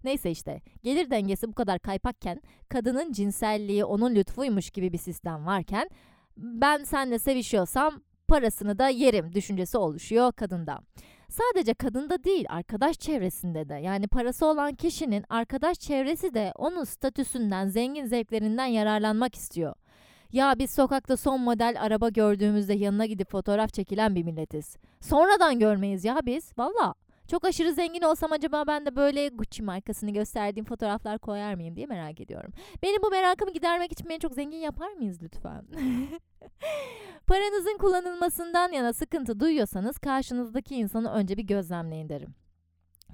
[0.05, 5.89] Neyse işte gelir dengesi bu kadar kaypakken kadının cinselliği onun lütfuymuş gibi bir sistem varken
[6.37, 10.81] ben seninle sevişiyorsam parasını da yerim düşüncesi oluşuyor kadında.
[11.29, 17.69] Sadece kadında değil arkadaş çevresinde de yani parası olan kişinin arkadaş çevresi de onun statüsünden
[17.69, 19.75] zengin zevklerinden yararlanmak istiyor.
[20.33, 24.77] Ya biz sokakta son model araba gördüğümüzde yanına gidip fotoğraf çekilen bir milletiz.
[25.01, 26.95] Sonradan görmeyiz ya biz valla.
[27.29, 31.87] Çok aşırı zengin olsam acaba ben de böyle Gucci markasını gösterdiğim fotoğraflar koyar mıyım diye
[31.87, 32.53] merak ediyorum.
[32.83, 35.65] Benim bu merakımı gidermek için beni çok zengin yapar mıyız lütfen?
[37.27, 42.35] Paranızın kullanılmasından yana sıkıntı duyuyorsanız karşınızdaki insanı önce bir gözlemleyin derim.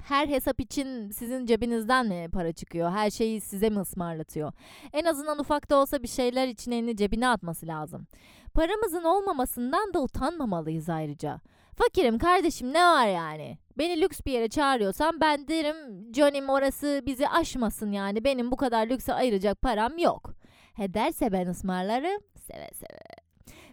[0.04, 2.90] Her hesap için sizin cebinizden mi para çıkıyor?
[2.90, 4.52] Her şeyi size mi ısmarlatıyor?
[4.92, 8.06] En azından ufak da olsa bir şeyler için elini cebine atması lazım.
[8.54, 11.40] Paramızın olmamasından da utanmamalıyız ayrıca.
[11.74, 13.58] Fakirim kardeşim ne var yani?
[13.78, 15.76] Beni lüks bir yere çağırıyorsan ben derim
[16.14, 20.34] Johnny'm orası bizi aşmasın yani benim bu kadar lükse ayıracak param yok.
[20.74, 23.27] He derse ben ısmarlarım seve seve.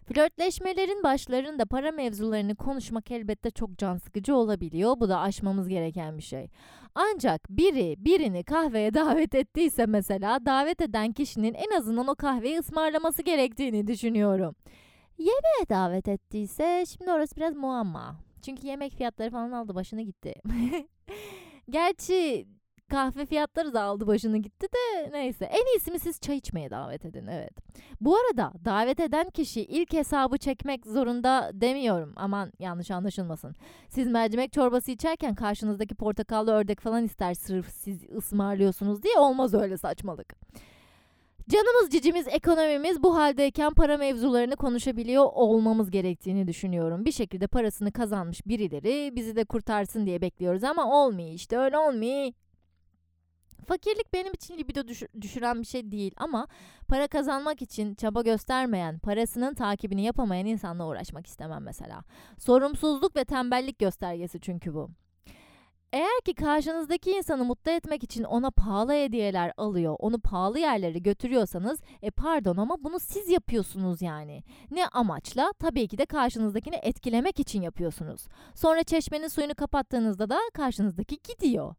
[0.06, 5.00] Flörtleşmelerin başlarında para mevzularını konuşmak elbette çok can sıkıcı olabiliyor.
[5.00, 6.50] Bu da aşmamız gereken bir şey.
[6.96, 13.22] Ancak biri birini kahveye davet ettiyse mesela davet eden kişinin en azından o kahveyi ısmarlaması
[13.22, 14.56] gerektiğini düşünüyorum.
[15.18, 18.16] Yemeğe davet ettiyse şimdi orası biraz muamma.
[18.42, 20.34] Çünkü yemek fiyatları falan aldı başını gitti.
[21.70, 22.48] Gerçi
[22.90, 25.46] kahve fiyatları da aldı başını gitti de neyse.
[25.46, 27.54] En iyisi mi siz çay içmeye davet edin evet.
[28.02, 32.14] Bu arada davet eden kişi ilk hesabı çekmek zorunda demiyorum.
[32.16, 33.56] Aman yanlış anlaşılmasın.
[33.90, 39.78] Siz mercimek çorbası içerken karşınızdaki portakallı ördek falan ister sırf siz ısmarlıyorsunuz diye olmaz öyle
[39.78, 40.36] saçmalık.
[41.50, 47.06] Canımız cicimiz ekonomimiz bu haldeyken para mevzularını konuşabiliyor olmamız gerektiğini düşünüyorum.
[47.06, 52.32] Bir şekilde parasını kazanmış birileri bizi de kurtarsın diye bekliyoruz ama olmuyor işte öyle olmuyor.
[53.68, 54.88] Fakirlik benim için libido
[55.22, 56.48] düşüren bir şey değil ama
[56.88, 62.04] para kazanmak için çaba göstermeyen, parasının takibini yapamayan insanla uğraşmak istemem mesela.
[62.38, 64.90] Sorumsuzluk ve tembellik göstergesi çünkü bu.
[65.94, 71.80] Eğer ki karşınızdaki insanı mutlu etmek için ona pahalı hediyeler alıyor, onu pahalı yerlere götürüyorsanız,
[72.02, 74.44] e pardon ama bunu siz yapıyorsunuz yani.
[74.72, 75.52] Ne amaçla?
[75.60, 78.28] Tabii ki de karşınızdakini etkilemek için yapıyorsunuz.
[78.56, 81.76] Sonra çeşmenin suyunu kapattığınızda da karşınızdaki gidiyor.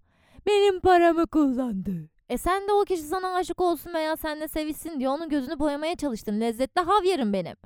[0.46, 2.08] Benim paramı kullandı.
[2.28, 5.96] E sen de o kişi sana aşık olsun veya seninle sevişsin diye onun gözünü boyamaya
[5.96, 6.40] çalıştın.
[6.40, 7.56] Lezzetli havyerim benim.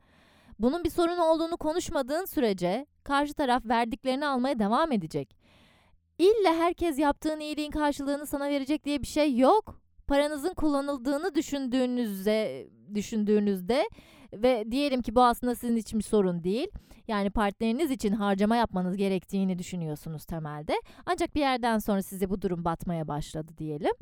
[0.59, 5.37] Bunun bir sorun olduğunu konuşmadığın sürece karşı taraf verdiklerini almaya devam edecek.
[6.19, 9.81] İlla herkes yaptığın iyiliğin karşılığını sana verecek diye bir şey yok.
[10.07, 13.89] Paranızın kullanıldığını düşündüğünüzde düşündüğünüzde
[14.33, 16.69] ve diyelim ki bu aslında sizin için bir sorun değil.
[17.09, 20.75] Yani partneriniz için harcama yapmanız gerektiğini düşünüyorsunuz temelde.
[21.07, 23.93] Ancak bir yerden sonra size bu durum batmaya başladı diyelim.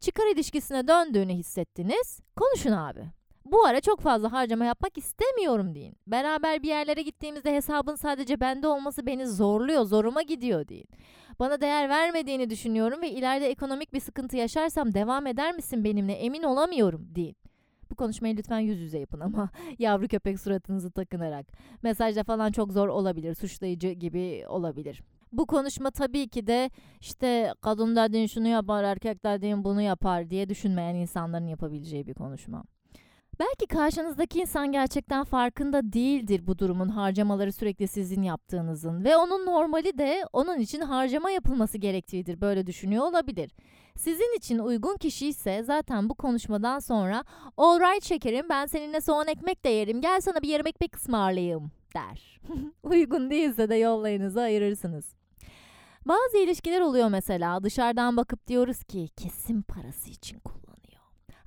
[0.00, 2.20] Çıkar ilişkisine döndüğünü hissettiniz.
[2.36, 3.00] Konuşun abi.
[3.44, 5.96] Bu ara çok fazla harcama yapmak istemiyorum deyin.
[6.06, 10.88] Beraber bir yerlere gittiğimizde hesabın sadece bende olması beni zorluyor, zoruma gidiyor deyin.
[11.38, 16.42] Bana değer vermediğini düşünüyorum ve ileride ekonomik bir sıkıntı yaşarsam devam eder misin benimle emin
[16.42, 17.36] olamıyorum deyin.
[17.90, 21.46] Bu konuşmayı lütfen yüz yüze yapın ama yavru köpek suratınızı takınarak.
[21.82, 25.02] Mesajda falan çok zor olabilir, suçlayıcı gibi olabilir.
[25.32, 26.70] Bu konuşma tabii ki de
[27.00, 32.64] işte kadın dediğin şunu yapar, erkek dediğin bunu yapar diye düşünmeyen insanların yapabileceği bir konuşma.
[33.40, 39.98] Belki karşınızdaki insan gerçekten farkında değildir bu durumun harcamaları sürekli sizin yaptığınızın ve onun normali
[39.98, 43.50] de onun için harcama yapılması gerektiğidir böyle düşünüyor olabilir.
[43.96, 47.24] Sizin için uygun kişi ise zaten bu konuşmadan sonra
[47.56, 52.40] alright şekerim ben seninle soğan ekmek de yerim gel sana bir yarım ekmek ısmarlayayım der.
[52.82, 55.04] uygun değilse de yollarınızı ayırırsınız.
[56.06, 60.67] Bazı ilişkiler oluyor mesela dışarıdan bakıp diyoruz ki kesin parası için kullanıyor.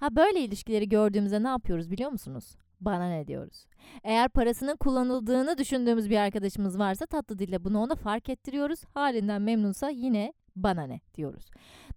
[0.02, 2.56] Ha böyle ilişkileri gördüğümüzde ne yapıyoruz biliyor musunuz?
[2.80, 3.66] Bana ne diyoruz?
[4.04, 8.84] Eğer parasının kullanıldığını düşündüğümüz bir arkadaşımız varsa tatlı dille bunu ona fark ettiriyoruz.
[8.94, 11.50] Halinden memnunsa yine bana ne diyoruz.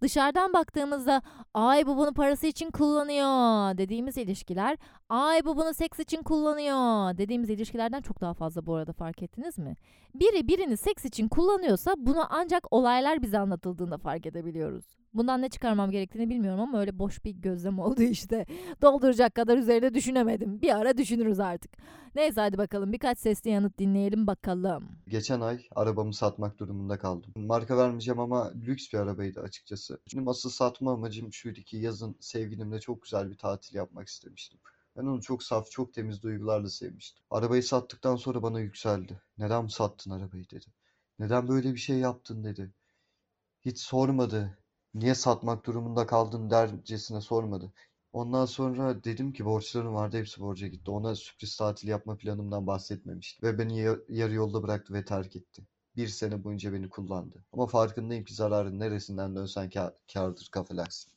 [0.03, 1.23] Dışarıdan baktığımızda
[1.55, 3.29] ay bu bunu parası için kullanıyor
[3.79, 4.77] dediğimiz ilişkiler
[5.09, 9.59] ay bu bunu seks için kullanıyor dediğimiz ilişkilerden çok daha fazla bu arada fark ettiniz
[9.59, 9.77] mi?
[10.15, 15.04] Biri birini seks için kullanıyorsa bunu ancak olaylar bize anlatıldığında fark edebiliyoruz.
[15.15, 18.47] Bundan ne çıkarmam gerektiğini bilmiyorum ama öyle boş bir gözlem oldu işte.
[18.83, 20.63] Dolduracak kadar üzerine düşünemedim.
[20.63, 21.73] Bir ara düşünürüz artık.
[22.15, 24.89] Neyse hadi bakalım birkaç sesli yanıt dinleyelim bakalım.
[25.09, 27.33] Geçen ay arabamı satmak durumunda kaldım.
[27.37, 30.01] Marka vermeyeceğim ama lüks bir arabaydı açıkçası.
[30.15, 34.61] Benim asıl satma amacım şuydu ki yazın sevgilimle çok güzel bir tatil yapmak istemiştim.
[34.97, 37.25] Ben onu çok saf, çok temiz duygularla sevmiştim.
[37.31, 39.21] Arabayı sattıktan sonra bana yükseldi.
[39.39, 40.67] Neden sattın arabayı dedi.
[41.19, 42.73] Neden böyle bir şey yaptın dedi.
[43.65, 44.59] Hiç sormadı.
[44.95, 47.73] Niye satmak durumunda kaldın dercesine sormadı.
[48.13, 50.91] Ondan sonra dedim ki borçlarım vardı hepsi borca gitti.
[50.91, 53.47] Ona sürpriz tatil yapma planımdan bahsetmemişti.
[53.47, 53.79] Ve beni
[54.09, 55.63] yarı yolda bıraktı ve terk etti.
[55.97, 57.45] Bir sene boyunca beni kullandı.
[57.53, 61.13] Ama farkındayım ki zararın neresinden dönsen kâ kârdır kafalaksın.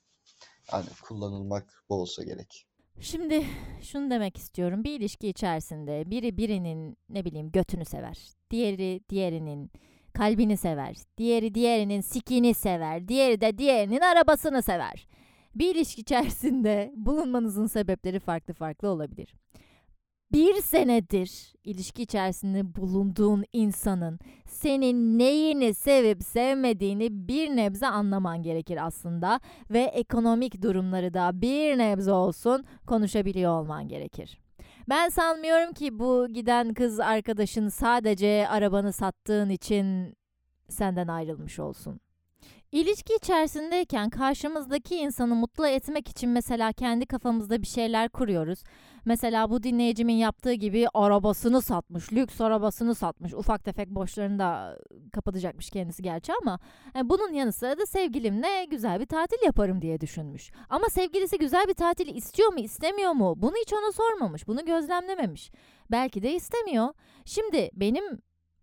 [0.74, 2.68] Yani kullanılmak bu olsa gerek.
[3.00, 3.46] Şimdi
[3.82, 4.84] şunu demek istiyorum.
[4.84, 8.18] Bir ilişki içerisinde biri birinin ne bileyim götünü sever.
[8.52, 9.72] Diğeri diğerinin
[10.18, 10.96] kalbini sever.
[11.18, 13.08] Diğeri diğerinin sikini sever.
[13.08, 15.08] Diğeri de diğerinin arabasını sever.
[15.56, 19.34] Bir ilişki içerisinde bulunmanızın sebepleri farklı farklı olabilir.
[20.32, 29.40] Bir senedir ilişki içerisinde bulunduğun insanın senin neyini sevip sevmediğini bir nebze anlaman gerekir aslında
[29.70, 34.47] ve ekonomik durumları da bir nebze olsun konuşabiliyor olman gerekir.
[34.90, 40.16] Ben sanmıyorum ki bu giden kız arkadaşın sadece arabanı sattığın için
[40.70, 42.00] senden ayrılmış olsun.
[42.72, 48.64] İlişki içerisindeyken karşımızdaki insanı mutlu etmek için mesela kendi kafamızda bir şeyler kuruyoruz.
[49.08, 53.34] Mesela bu dinleyicimin yaptığı gibi arabasını satmış, lüks arabasını satmış.
[53.34, 54.80] Ufak tefek borçlarını da
[55.14, 56.60] kapatacakmış kendisi gerçi ama
[56.96, 60.52] yani e, bunun yanı sıra da sevgilimle güzel bir tatil yaparım diye düşünmüş.
[60.70, 63.34] Ama sevgilisi güzel bir tatil istiyor mu, istemiyor mu?
[63.38, 65.52] Bunu hiç ona sormamış, bunu gözlemlememiş.
[65.92, 66.94] Belki de istemiyor.
[67.26, 68.22] Şimdi benim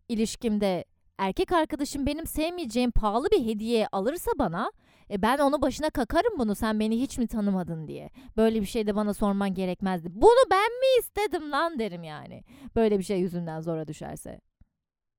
[0.09, 0.85] ilişkimde
[1.18, 4.72] erkek arkadaşım benim sevmeyeceğim pahalı bir hediye alırsa bana
[5.10, 8.10] e ben onu başına kakarım bunu sen beni hiç mi tanımadın diye.
[8.36, 10.08] Böyle bir şey de bana sorman gerekmezdi.
[10.12, 12.44] Bunu ben mi istedim lan derim yani.
[12.76, 14.40] Böyle bir şey yüzünden zora düşerse.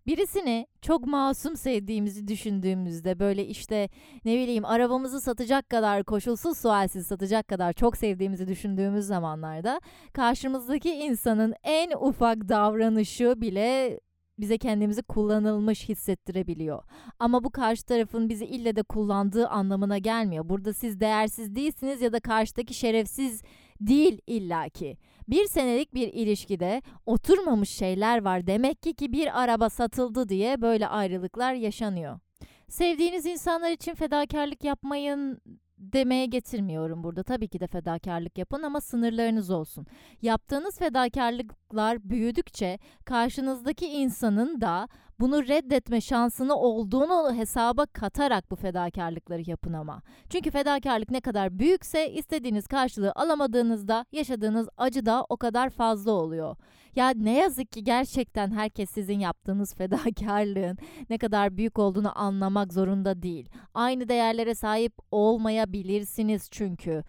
[0.07, 3.89] Birisini çok masum sevdiğimizi düşündüğümüzde böyle işte
[4.25, 9.81] ne bileyim arabamızı satacak kadar koşulsuz sualsiz satacak kadar çok sevdiğimizi düşündüğümüz zamanlarda
[10.13, 13.99] karşımızdaki insanın en ufak davranışı bile
[14.39, 16.83] bize kendimizi kullanılmış hissettirebiliyor.
[17.19, 20.49] Ama bu karşı tarafın bizi ille de kullandığı anlamına gelmiyor.
[20.49, 23.41] Burada siz değersiz değilsiniz ya da karşıdaki şerefsiz
[23.81, 24.97] değil illaki.
[25.27, 30.87] Bir senelik bir ilişkide oturmamış şeyler var demek ki ki bir araba satıldı diye böyle
[30.87, 32.19] ayrılıklar yaşanıyor.
[32.67, 35.41] Sevdiğiniz insanlar için fedakarlık yapmayın
[35.77, 37.23] demeye getirmiyorum burada.
[37.23, 39.85] Tabii ki de fedakarlık yapın ama sınırlarınız olsun.
[40.21, 44.87] Yaptığınız fedakarlıklar büyüdükçe karşınızdaki insanın da
[45.19, 50.01] bunu reddetme şansını olduğunu hesaba katarak bu fedakarlıkları yapın ama.
[50.29, 56.55] Çünkü fedakarlık ne kadar büyükse istediğiniz karşılığı alamadığınızda yaşadığınız acı da o kadar fazla oluyor.
[56.95, 60.77] Ya ne yazık ki gerçekten herkes sizin yaptığınız fedakarlığın
[61.09, 63.49] ne kadar büyük olduğunu anlamak zorunda değil.
[63.73, 67.03] Aynı değerlere sahip olmayabilirsiniz çünkü.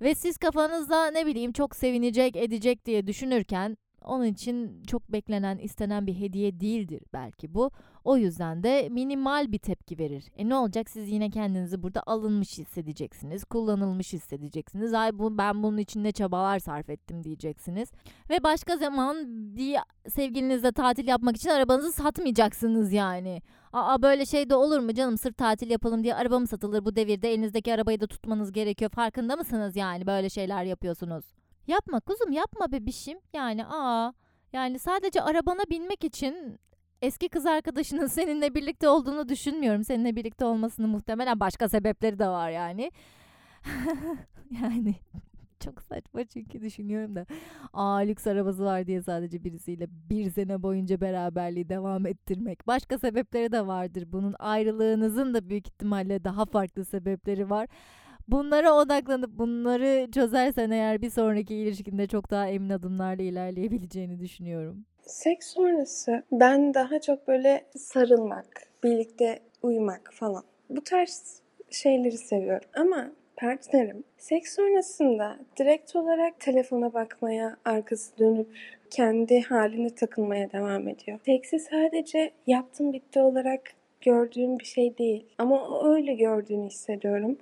[0.00, 6.06] Ve siz kafanızda ne bileyim çok sevinecek edecek diye düşünürken Onun için çok beklenen, istenen
[6.06, 7.70] bir hediye değildir belki bu.
[8.04, 10.24] O yüzden de minimal bir tepki verir.
[10.36, 10.90] E ne olacak?
[10.90, 14.94] Siz yine kendinizi burada alınmış hissedeceksiniz, kullanılmış hissedeceksiniz.
[14.94, 17.88] Ay bu ben bunun için ne çabalar sarf ettim diyeceksiniz.
[18.30, 19.16] Ve başka zaman
[19.56, 19.76] bir
[20.08, 23.42] sevgilinizle tatil yapmak için arabanızı satmayacaksınız yani.
[23.72, 26.96] Aa böyle şey de olur mu canım sırf tatil yapalım diye araba mı satılır bu
[26.96, 31.24] devirde elinizdeki arabayı da tutmanız gerekiyor farkında mısınız yani böyle şeyler yapıyorsunuz.
[31.66, 34.12] Yapma kuzum yapma bebişim yani aa
[34.52, 36.58] yani sadece arabana binmek için
[37.02, 39.84] eski kız arkadaşının seninle birlikte olduğunu düşünmüyorum.
[39.84, 42.90] Seninle birlikte olmasının muhtemelen başka sebepleri de var yani.
[44.62, 44.94] yani
[45.60, 47.26] çok saçma çünkü düşünüyorum da.
[47.72, 52.66] Aa lüks arabası var diye sadece birisiyle bir sene boyunca beraberliği devam ettirmek.
[52.66, 54.04] Başka sebepleri de vardır.
[54.12, 57.68] Bunun ayrılığınızın da büyük ihtimalle daha farklı sebepleri var.
[58.28, 64.84] Bunlara odaklanıp bunları çözersen eğer bir sonraki ilişkinde çok daha emin adımlarla ilerleyebileceğini düşünüyorum.
[65.02, 70.42] Seks sonrası ben daha çok böyle sarılmak, birlikte uyumak falan.
[70.70, 78.48] Bu tarz şeyleri seviyorum ama partnerim seks sonrasında direkt olarak telefona bakmaya, arkası dönüp
[78.90, 81.18] kendi haline takılmaya devam ediyor.
[81.26, 83.62] Seksi sadece yaptım bitti olarak
[84.00, 85.26] gördüğüm bir şey değil.
[85.38, 87.38] Ama öyle gördüğünü hissediyorum.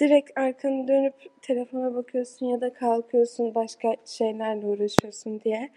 [0.00, 5.70] Direkt arkanı dönüp telefona bakıyorsun ya da kalkıyorsun başka şeylerle uğraşıyorsun diye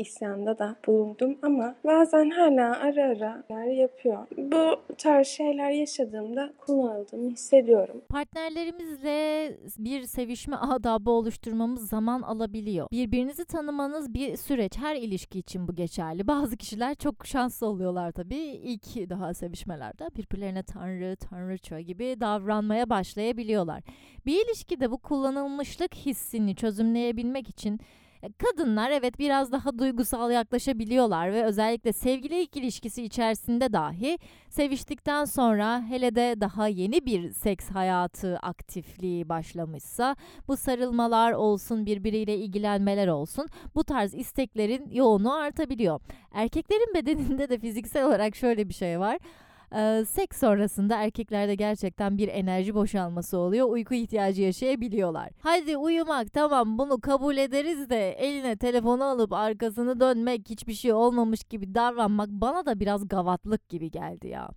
[0.00, 4.26] isyanda da bulundum ama bazen hala ara ara yapıyor.
[4.36, 8.02] Bu tarz şeyler yaşadığımda kullanıldığımı hissediyorum.
[8.08, 12.88] Partnerlerimizle bir sevişme adabı oluşturmamız zaman alabiliyor.
[12.92, 14.78] Birbirinizi tanımanız bir süreç.
[14.78, 16.26] Her ilişki için bu geçerli.
[16.26, 18.36] Bazı kişiler çok şanslı oluyorlar tabii.
[18.36, 23.82] İlk daha sevişmelerde birbirlerine tanrı, tanrıça gibi davranmaya başlayabiliyorlar.
[24.26, 27.80] Bir ilişkide bu kullanılmışlık hissini çözümleyebilmek için
[28.38, 34.18] kadınlar evet biraz daha duygusal yaklaşabiliyorlar ve özellikle sevgili ilk ilişkisi içerisinde dahi
[34.48, 40.16] seviştikten sonra hele de daha yeni bir seks hayatı aktifliği başlamışsa
[40.48, 46.00] bu sarılmalar olsun birbiriyle ilgilenmeler olsun bu tarz isteklerin yoğunluğu artabiliyor.
[46.32, 49.18] Erkeklerin bedeninde de fiziksel olarak şöyle bir şey var
[49.76, 53.68] e, seks sonrasında erkeklerde gerçekten bir enerji boşalması oluyor.
[53.68, 55.30] Uyku ihtiyacı yaşayabiliyorlar.
[55.40, 61.44] Hadi uyumak tamam bunu kabul ederiz de eline telefonu alıp arkasını dönmek hiçbir şey olmamış
[61.44, 64.50] gibi davranmak bana da biraz gavatlık gibi geldi ya.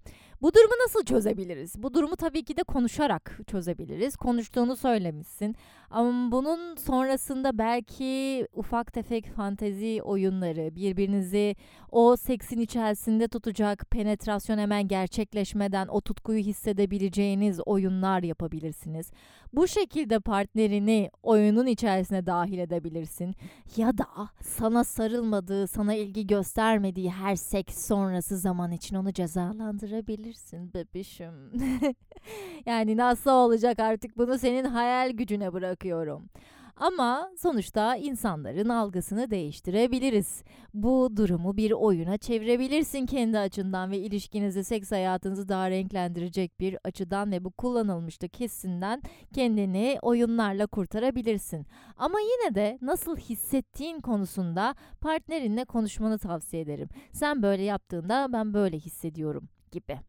[0.44, 1.84] Bu durumu nasıl çözebiliriz?
[1.84, 4.16] Bu durumu tabii ki de konuşarak çözebiliriz.
[4.16, 5.56] Konuştuğunu söylemişsin.
[5.90, 11.56] Ama bunun sonrasında belki ufak tefek fantezi oyunları, birbirinizi
[11.92, 19.12] o seksin içerisinde tutacak, penetrasyon hemen gerçekleşmeden o tutkuyu hissedebileceğiniz oyunlar yapabilirsiniz.
[19.54, 23.36] Bu şekilde partnerini oyunun içerisine dahil edebilirsin.
[23.78, 24.06] Ya da
[24.42, 31.34] sana sarılmadığı, sana ilgi göstermediği her seks sonrası zaman için onu cezalandırabilirsin bebişim.
[32.66, 36.30] yani nasıl olacak artık bunu senin hayal gücüne bırakıyorum.
[36.76, 40.44] Ama sonuçta insanların algısını değiştirebiliriz.
[40.74, 47.32] Bu durumu bir oyuna çevirebilirsin kendi açından ve ilişkinizi, seks hayatınızı daha renklendirecek bir açıdan
[47.32, 49.02] ve bu kullanılmışlık hissinden
[49.34, 51.66] kendini oyunlarla kurtarabilirsin.
[51.98, 56.90] Ama yine de nasıl hissettiğin konusunda partnerinle konuşmanı tavsiye ederim.
[57.12, 60.00] Sen böyle yaptığında ben böyle hissediyorum gibi.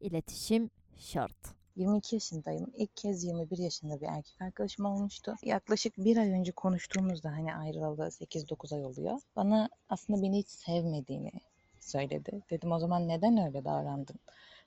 [0.00, 1.56] İletişim şart.
[1.76, 2.72] 22 yaşındayım.
[2.76, 5.34] İlk kez 21 yaşında bir erkek arkadaşım olmuştu.
[5.42, 9.20] Yaklaşık bir ay önce konuştuğumuzda hani ayrılalı 8-9 ay oluyor.
[9.36, 11.32] Bana aslında beni hiç sevmediğini
[11.80, 12.42] söyledi.
[12.50, 14.16] Dedim o zaman neden öyle davrandın?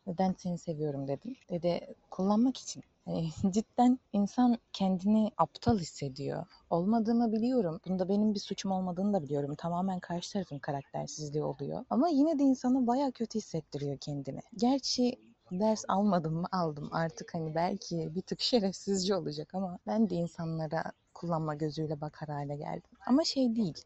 [0.07, 1.35] Neden seni seviyorum dedim.
[1.49, 2.83] Dedi kullanmak için.
[3.07, 6.45] Yani cidden insan kendini aptal hissediyor.
[6.69, 7.79] Olmadığını biliyorum.
[7.87, 9.55] Bunda benim bir suçum olmadığını da biliyorum.
[9.55, 11.85] Tamamen karşı tarafın karaktersizliği oluyor.
[11.89, 14.39] Ama yine de insanı baya kötü hissettiriyor kendini.
[14.57, 15.19] Gerçi
[15.51, 20.83] ders almadım mı aldım artık hani belki bir tık şerefsizce olacak ama ben de insanlara
[21.13, 22.91] kullanma gözüyle bakar hale geldim.
[23.07, 23.83] Ama şey değil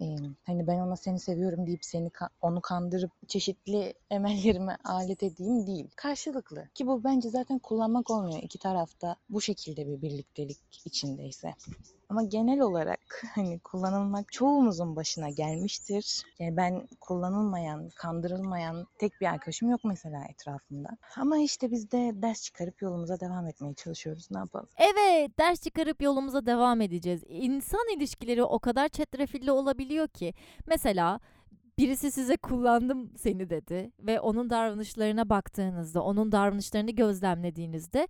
[0.00, 0.16] ee,
[0.46, 2.10] hani ben ona seni seviyorum deyip seni
[2.40, 5.90] onu kandırıp çeşitli emellerime alet edeyim değil.
[5.96, 6.68] Karşılıklı.
[6.74, 11.54] Ki bu bence zaten kullanmak olmuyor iki tarafta bu şekilde bir birliktelik içindeyse.
[12.08, 13.00] Ama genel olarak
[13.34, 16.22] hani kullanılmak çoğumuzun başına gelmiştir.
[16.38, 20.88] Yani ben kullanılmayan, kandırılmayan tek bir arkadaşım yok mesela etrafımda.
[21.16, 24.28] Ama işte biz de ders çıkarıp yolumuza devam etmeye çalışıyoruz.
[24.30, 24.68] Ne yapalım?
[24.78, 27.22] Evet, ders çıkarıp yolumuza devam edeceğiz.
[27.28, 30.34] İnsan ilişkileri o kadar çetrefilli olabiliyor ki.
[30.66, 31.20] Mesela
[31.78, 38.08] birisi size kullandım seni dedi ve onun davranışlarına baktığınızda, onun davranışlarını gözlemlediğinizde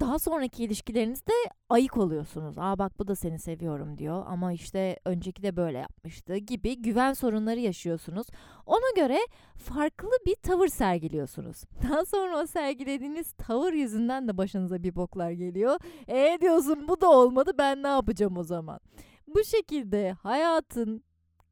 [0.00, 1.32] daha sonraki ilişkilerinizde
[1.68, 2.58] ayık oluyorsunuz.
[2.58, 7.12] Aa bak bu da seni seviyorum diyor ama işte önceki de böyle yapmıştı gibi güven
[7.12, 8.26] sorunları yaşıyorsunuz.
[8.66, 9.18] Ona göre
[9.56, 11.62] farklı bir tavır sergiliyorsunuz.
[11.90, 15.78] Daha sonra o sergilediğiniz tavır yüzünden de başınıza bir boklar geliyor.
[16.08, 18.80] E diyorsun bu da olmadı ben ne yapacağım o zaman?
[19.26, 21.04] Bu şekilde hayatın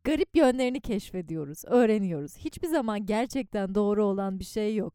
[0.04, 2.36] garip yönlerini keşfediyoruz, öğreniyoruz.
[2.36, 4.94] Hiçbir zaman gerçekten doğru olan bir şey yok.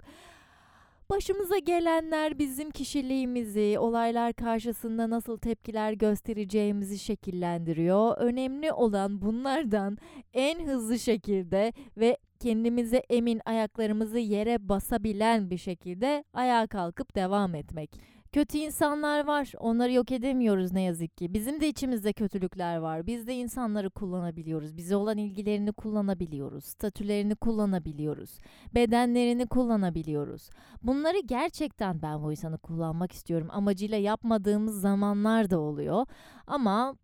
[1.10, 8.18] Başımıza gelenler bizim kişiliğimizi, olaylar karşısında nasıl tepkiler göstereceğimizi şekillendiriyor.
[8.18, 9.98] Önemli olan bunlardan
[10.34, 18.15] en hızlı şekilde ve kendimize emin ayaklarımızı yere basabilen bir şekilde ayağa kalkıp devam etmek.
[18.36, 19.52] Kötü insanlar var.
[19.58, 21.34] Onları yok edemiyoruz ne yazık ki.
[21.34, 23.08] Bizim de içimizde kötülükler var.
[23.08, 24.78] Biz de insanları kullanabiliyoruz.
[24.78, 26.66] Bize olan ilgilerini kullanabiliyoruz.
[26.66, 28.40] Statülerini kullanabiliyoruz.
[28.76, 30.50] Bedenlerini kullanabiliyoruz.
[30.84, 36.06] Bunları gerçekten ben bu insanı kullanmak istiyorum amacıyla yapmadığımız zamanlar da oluyor.
[36.48, 36.96] Ama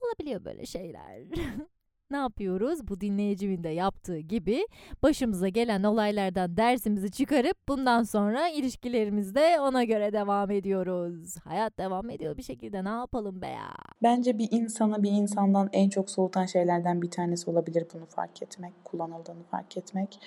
[0.00, 1.22] olabiliyor böyle şeyler.
[2.14, 2.88] ne yapıyoruz?
[2.88, 4.66] Bu dinleyicimin de yaptığı gibi
[5.02, 11.36] başımıza gelen olaylardan dersimizi çıkarıp bundan sonra ilişkilerimizde ona göre devam ediyoruz.
[11.44, 13.74] Hayat devam ediyor bir şekilde ne yapalım be ya?
[14.02, 18.84] Bence bir insana bir insandan en çok soğutan şeylerden bir tanesi olabilir bunu fark etmek,
[18.84, 20.18] kullanıldığını fark etmek.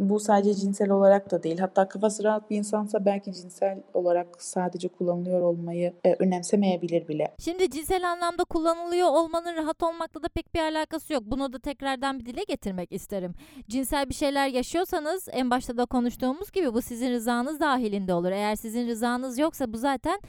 [0.00, 1.58] Bu sadece cinsel olarak da değil.
[1.58, 7.34] Hatta kafası rahat bir insansa belki cinsel olarak sadece kullanılıyor olmayı e, önemsemeyebilir bile.
[7.38, 11.22] Şimdi cinsel anlamda kullanılıyor olmanın rahat olmakla da pek bir alakası yok.
[11.26, 13.34] Bunu da tekrardan bir dile getirmek isterim.
[13.68, 18.30] Cinsel bir şeyler yaşıyorsanız en başta da konuştuğumuz gibi bu sizin rızanız dahilinde olur.
[18.30, 20.20] Eğer sizin rızanız yoksa bu zaten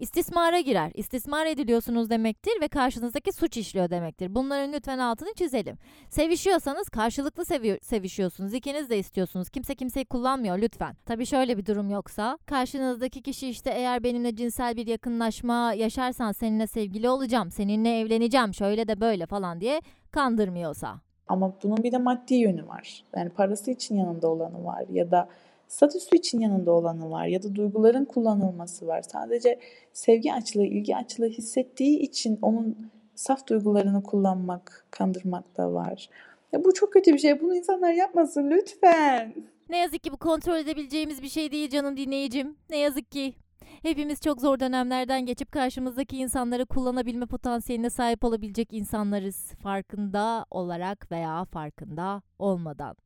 [0.00, 0.90] istismara girer.
[0.94, 4.34] İstismar ediliyorsunuz demektir ve karşınızdaki suç işliyor demektir.
[4.34, 5.76] Bunların lütfen altını çizelim.
[6.10, 8.54] Sevişiyorsanız karşılıklı sevi- sevişiyorsunuz.
[8.54, 9.50] İkiniz de istiyorsunuz.
[9.50, 10.96] Kimse kimseyi kullanmıyor lütfen.
[11.06, 16.66] Tabii şöyle bir durum yoksa karşınızdaki kişi işte eğer benimle cinsel bir yakınlaşma yaşarsan seninle
[16.66, 19.80] sevgili olacağım, seninle evleneceğim, şöyle de böyle falan diye
[20.10, 21.00] kandırmıyorsa.
[21.28, 23.04] Ama bunun bir de maddi yönü var.
[23.16, 25.28] Yani parası için yanında olanı var ya da
[25.70, 29.02] statüsü için yanında olanı var ya da duyguların kullanılması var.
[29.02, 29.58] Sadece
[29.92, 36.08] sevgi açlığı, ilgi açlığı hissettiği için onun saf duygularını kullanmak, kandırmak da var.
[36.52, 37.40] Ya bu çok kötü bir şey.
[37.40, 39.34] Bunu insanlar yapmasın lütfen.
[39.68, 42.56] Ne yazık ki bu kontrol edebileceğimiz bir şey değil canım dinleyicim.
[42.70, 43.34] Ne yazık ki.
[43.82, 49.52] Hepimiz çok zor dönemlerden geçip karşımızdaki insanları kullanabilme potansiyeline sahip olabilecek insanlarız.
[49.62, 52.96] Farkında olarak veya farkında olmadan.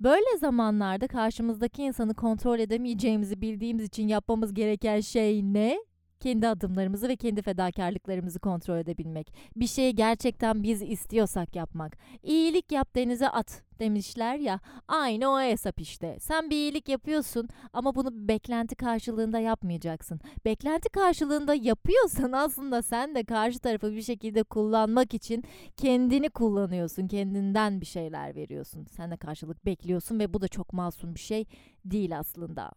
[0.00, 5.78] Böyle zamanlarda karşımızdaki insanı kontrol edemeyeceğimizi bildiğimiz için yapmamız gereken şey ne?
[6.20, 9.32] Kendi adımlarımızı ve kendi fedakarlıklarımızı kontrol edebilmek.
[9.56, 11.96] Bir şeyi gerçekten biz istiyorsak yapmak.
[12.22, 14.60] İyilik yap denize at demişler ya.
[14.88, 16.16] Aynı o hesap işte.
[16.20, 20.20] Sen bir iyilik yapıyorsun ama bunu beklenti karşılığında yapmayacaksın.
[20.44, 25.44] Beklenti karşılığında yapıyorsan aslında sen de karşı tarafı bir şekilde kullanmak için
[25.76, 27.08] kendini kullanıyorsun.
[27.08, 28.86] Kendinden bir şeyler veriyorsun.
[28.90, 31.44] Sen de karşılık bekliyorsun ve bu da çok masum bir şey
[31.84, 32.72] değil aslında.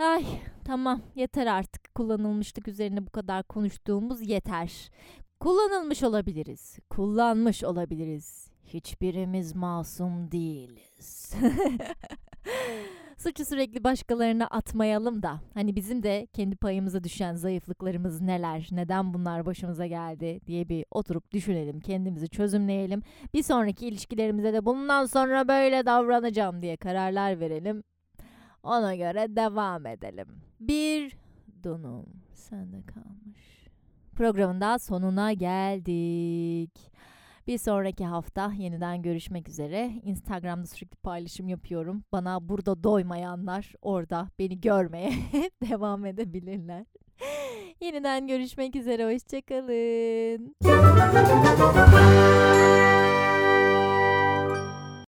[0.00, 0.24] Ay
[0.64, 4.90] tamam yeter artık kullanılmışlık üzerine bu kadar konuştuğumuz yeter.
[5.40, 6.78] Kullanılmış olabiliriz.
[6.90, 8.50] Kullanmış olabiliriz.
[8.64, 11.34] Hiçbirimiz masum değiliz.
[13.16, 19.46] Suçu sürekli başkalarına atmayalım da hani bizim de kendi payımıza düşen zayıflıklarımız neler, neden bunlar
[19.46, 23.02] başımıza geldi diye bir oturup düşünelim, kendimizi çözümleyelim.
[23.34, 27.82] Bir sonraki ilişkilerimize de bundan sonra böyle davranacağım diye kararlar verelim.
[28.62, 30.28] Ona göre devam edelim.
[30.60, 31.16] Bir
[31.64, 33.66] donum sende kalmış.
[34.16, 36.70] Programın daha sonuna geldik.
[37.46, 39.90] Bir sonraki hafta yeniden görüşmek üzere.
[40.04, 42.04] Instagram'da sürekli paylaşım yapıyorum.
[42.12, 45.12] Bana burada doymayanlar orada beni görmeye
[45.70, 46.86] devam edebilirler.
[47.80, 49.14] yeniden görüşmek üzere.
[49.14, 50.56] Hoşçakalın.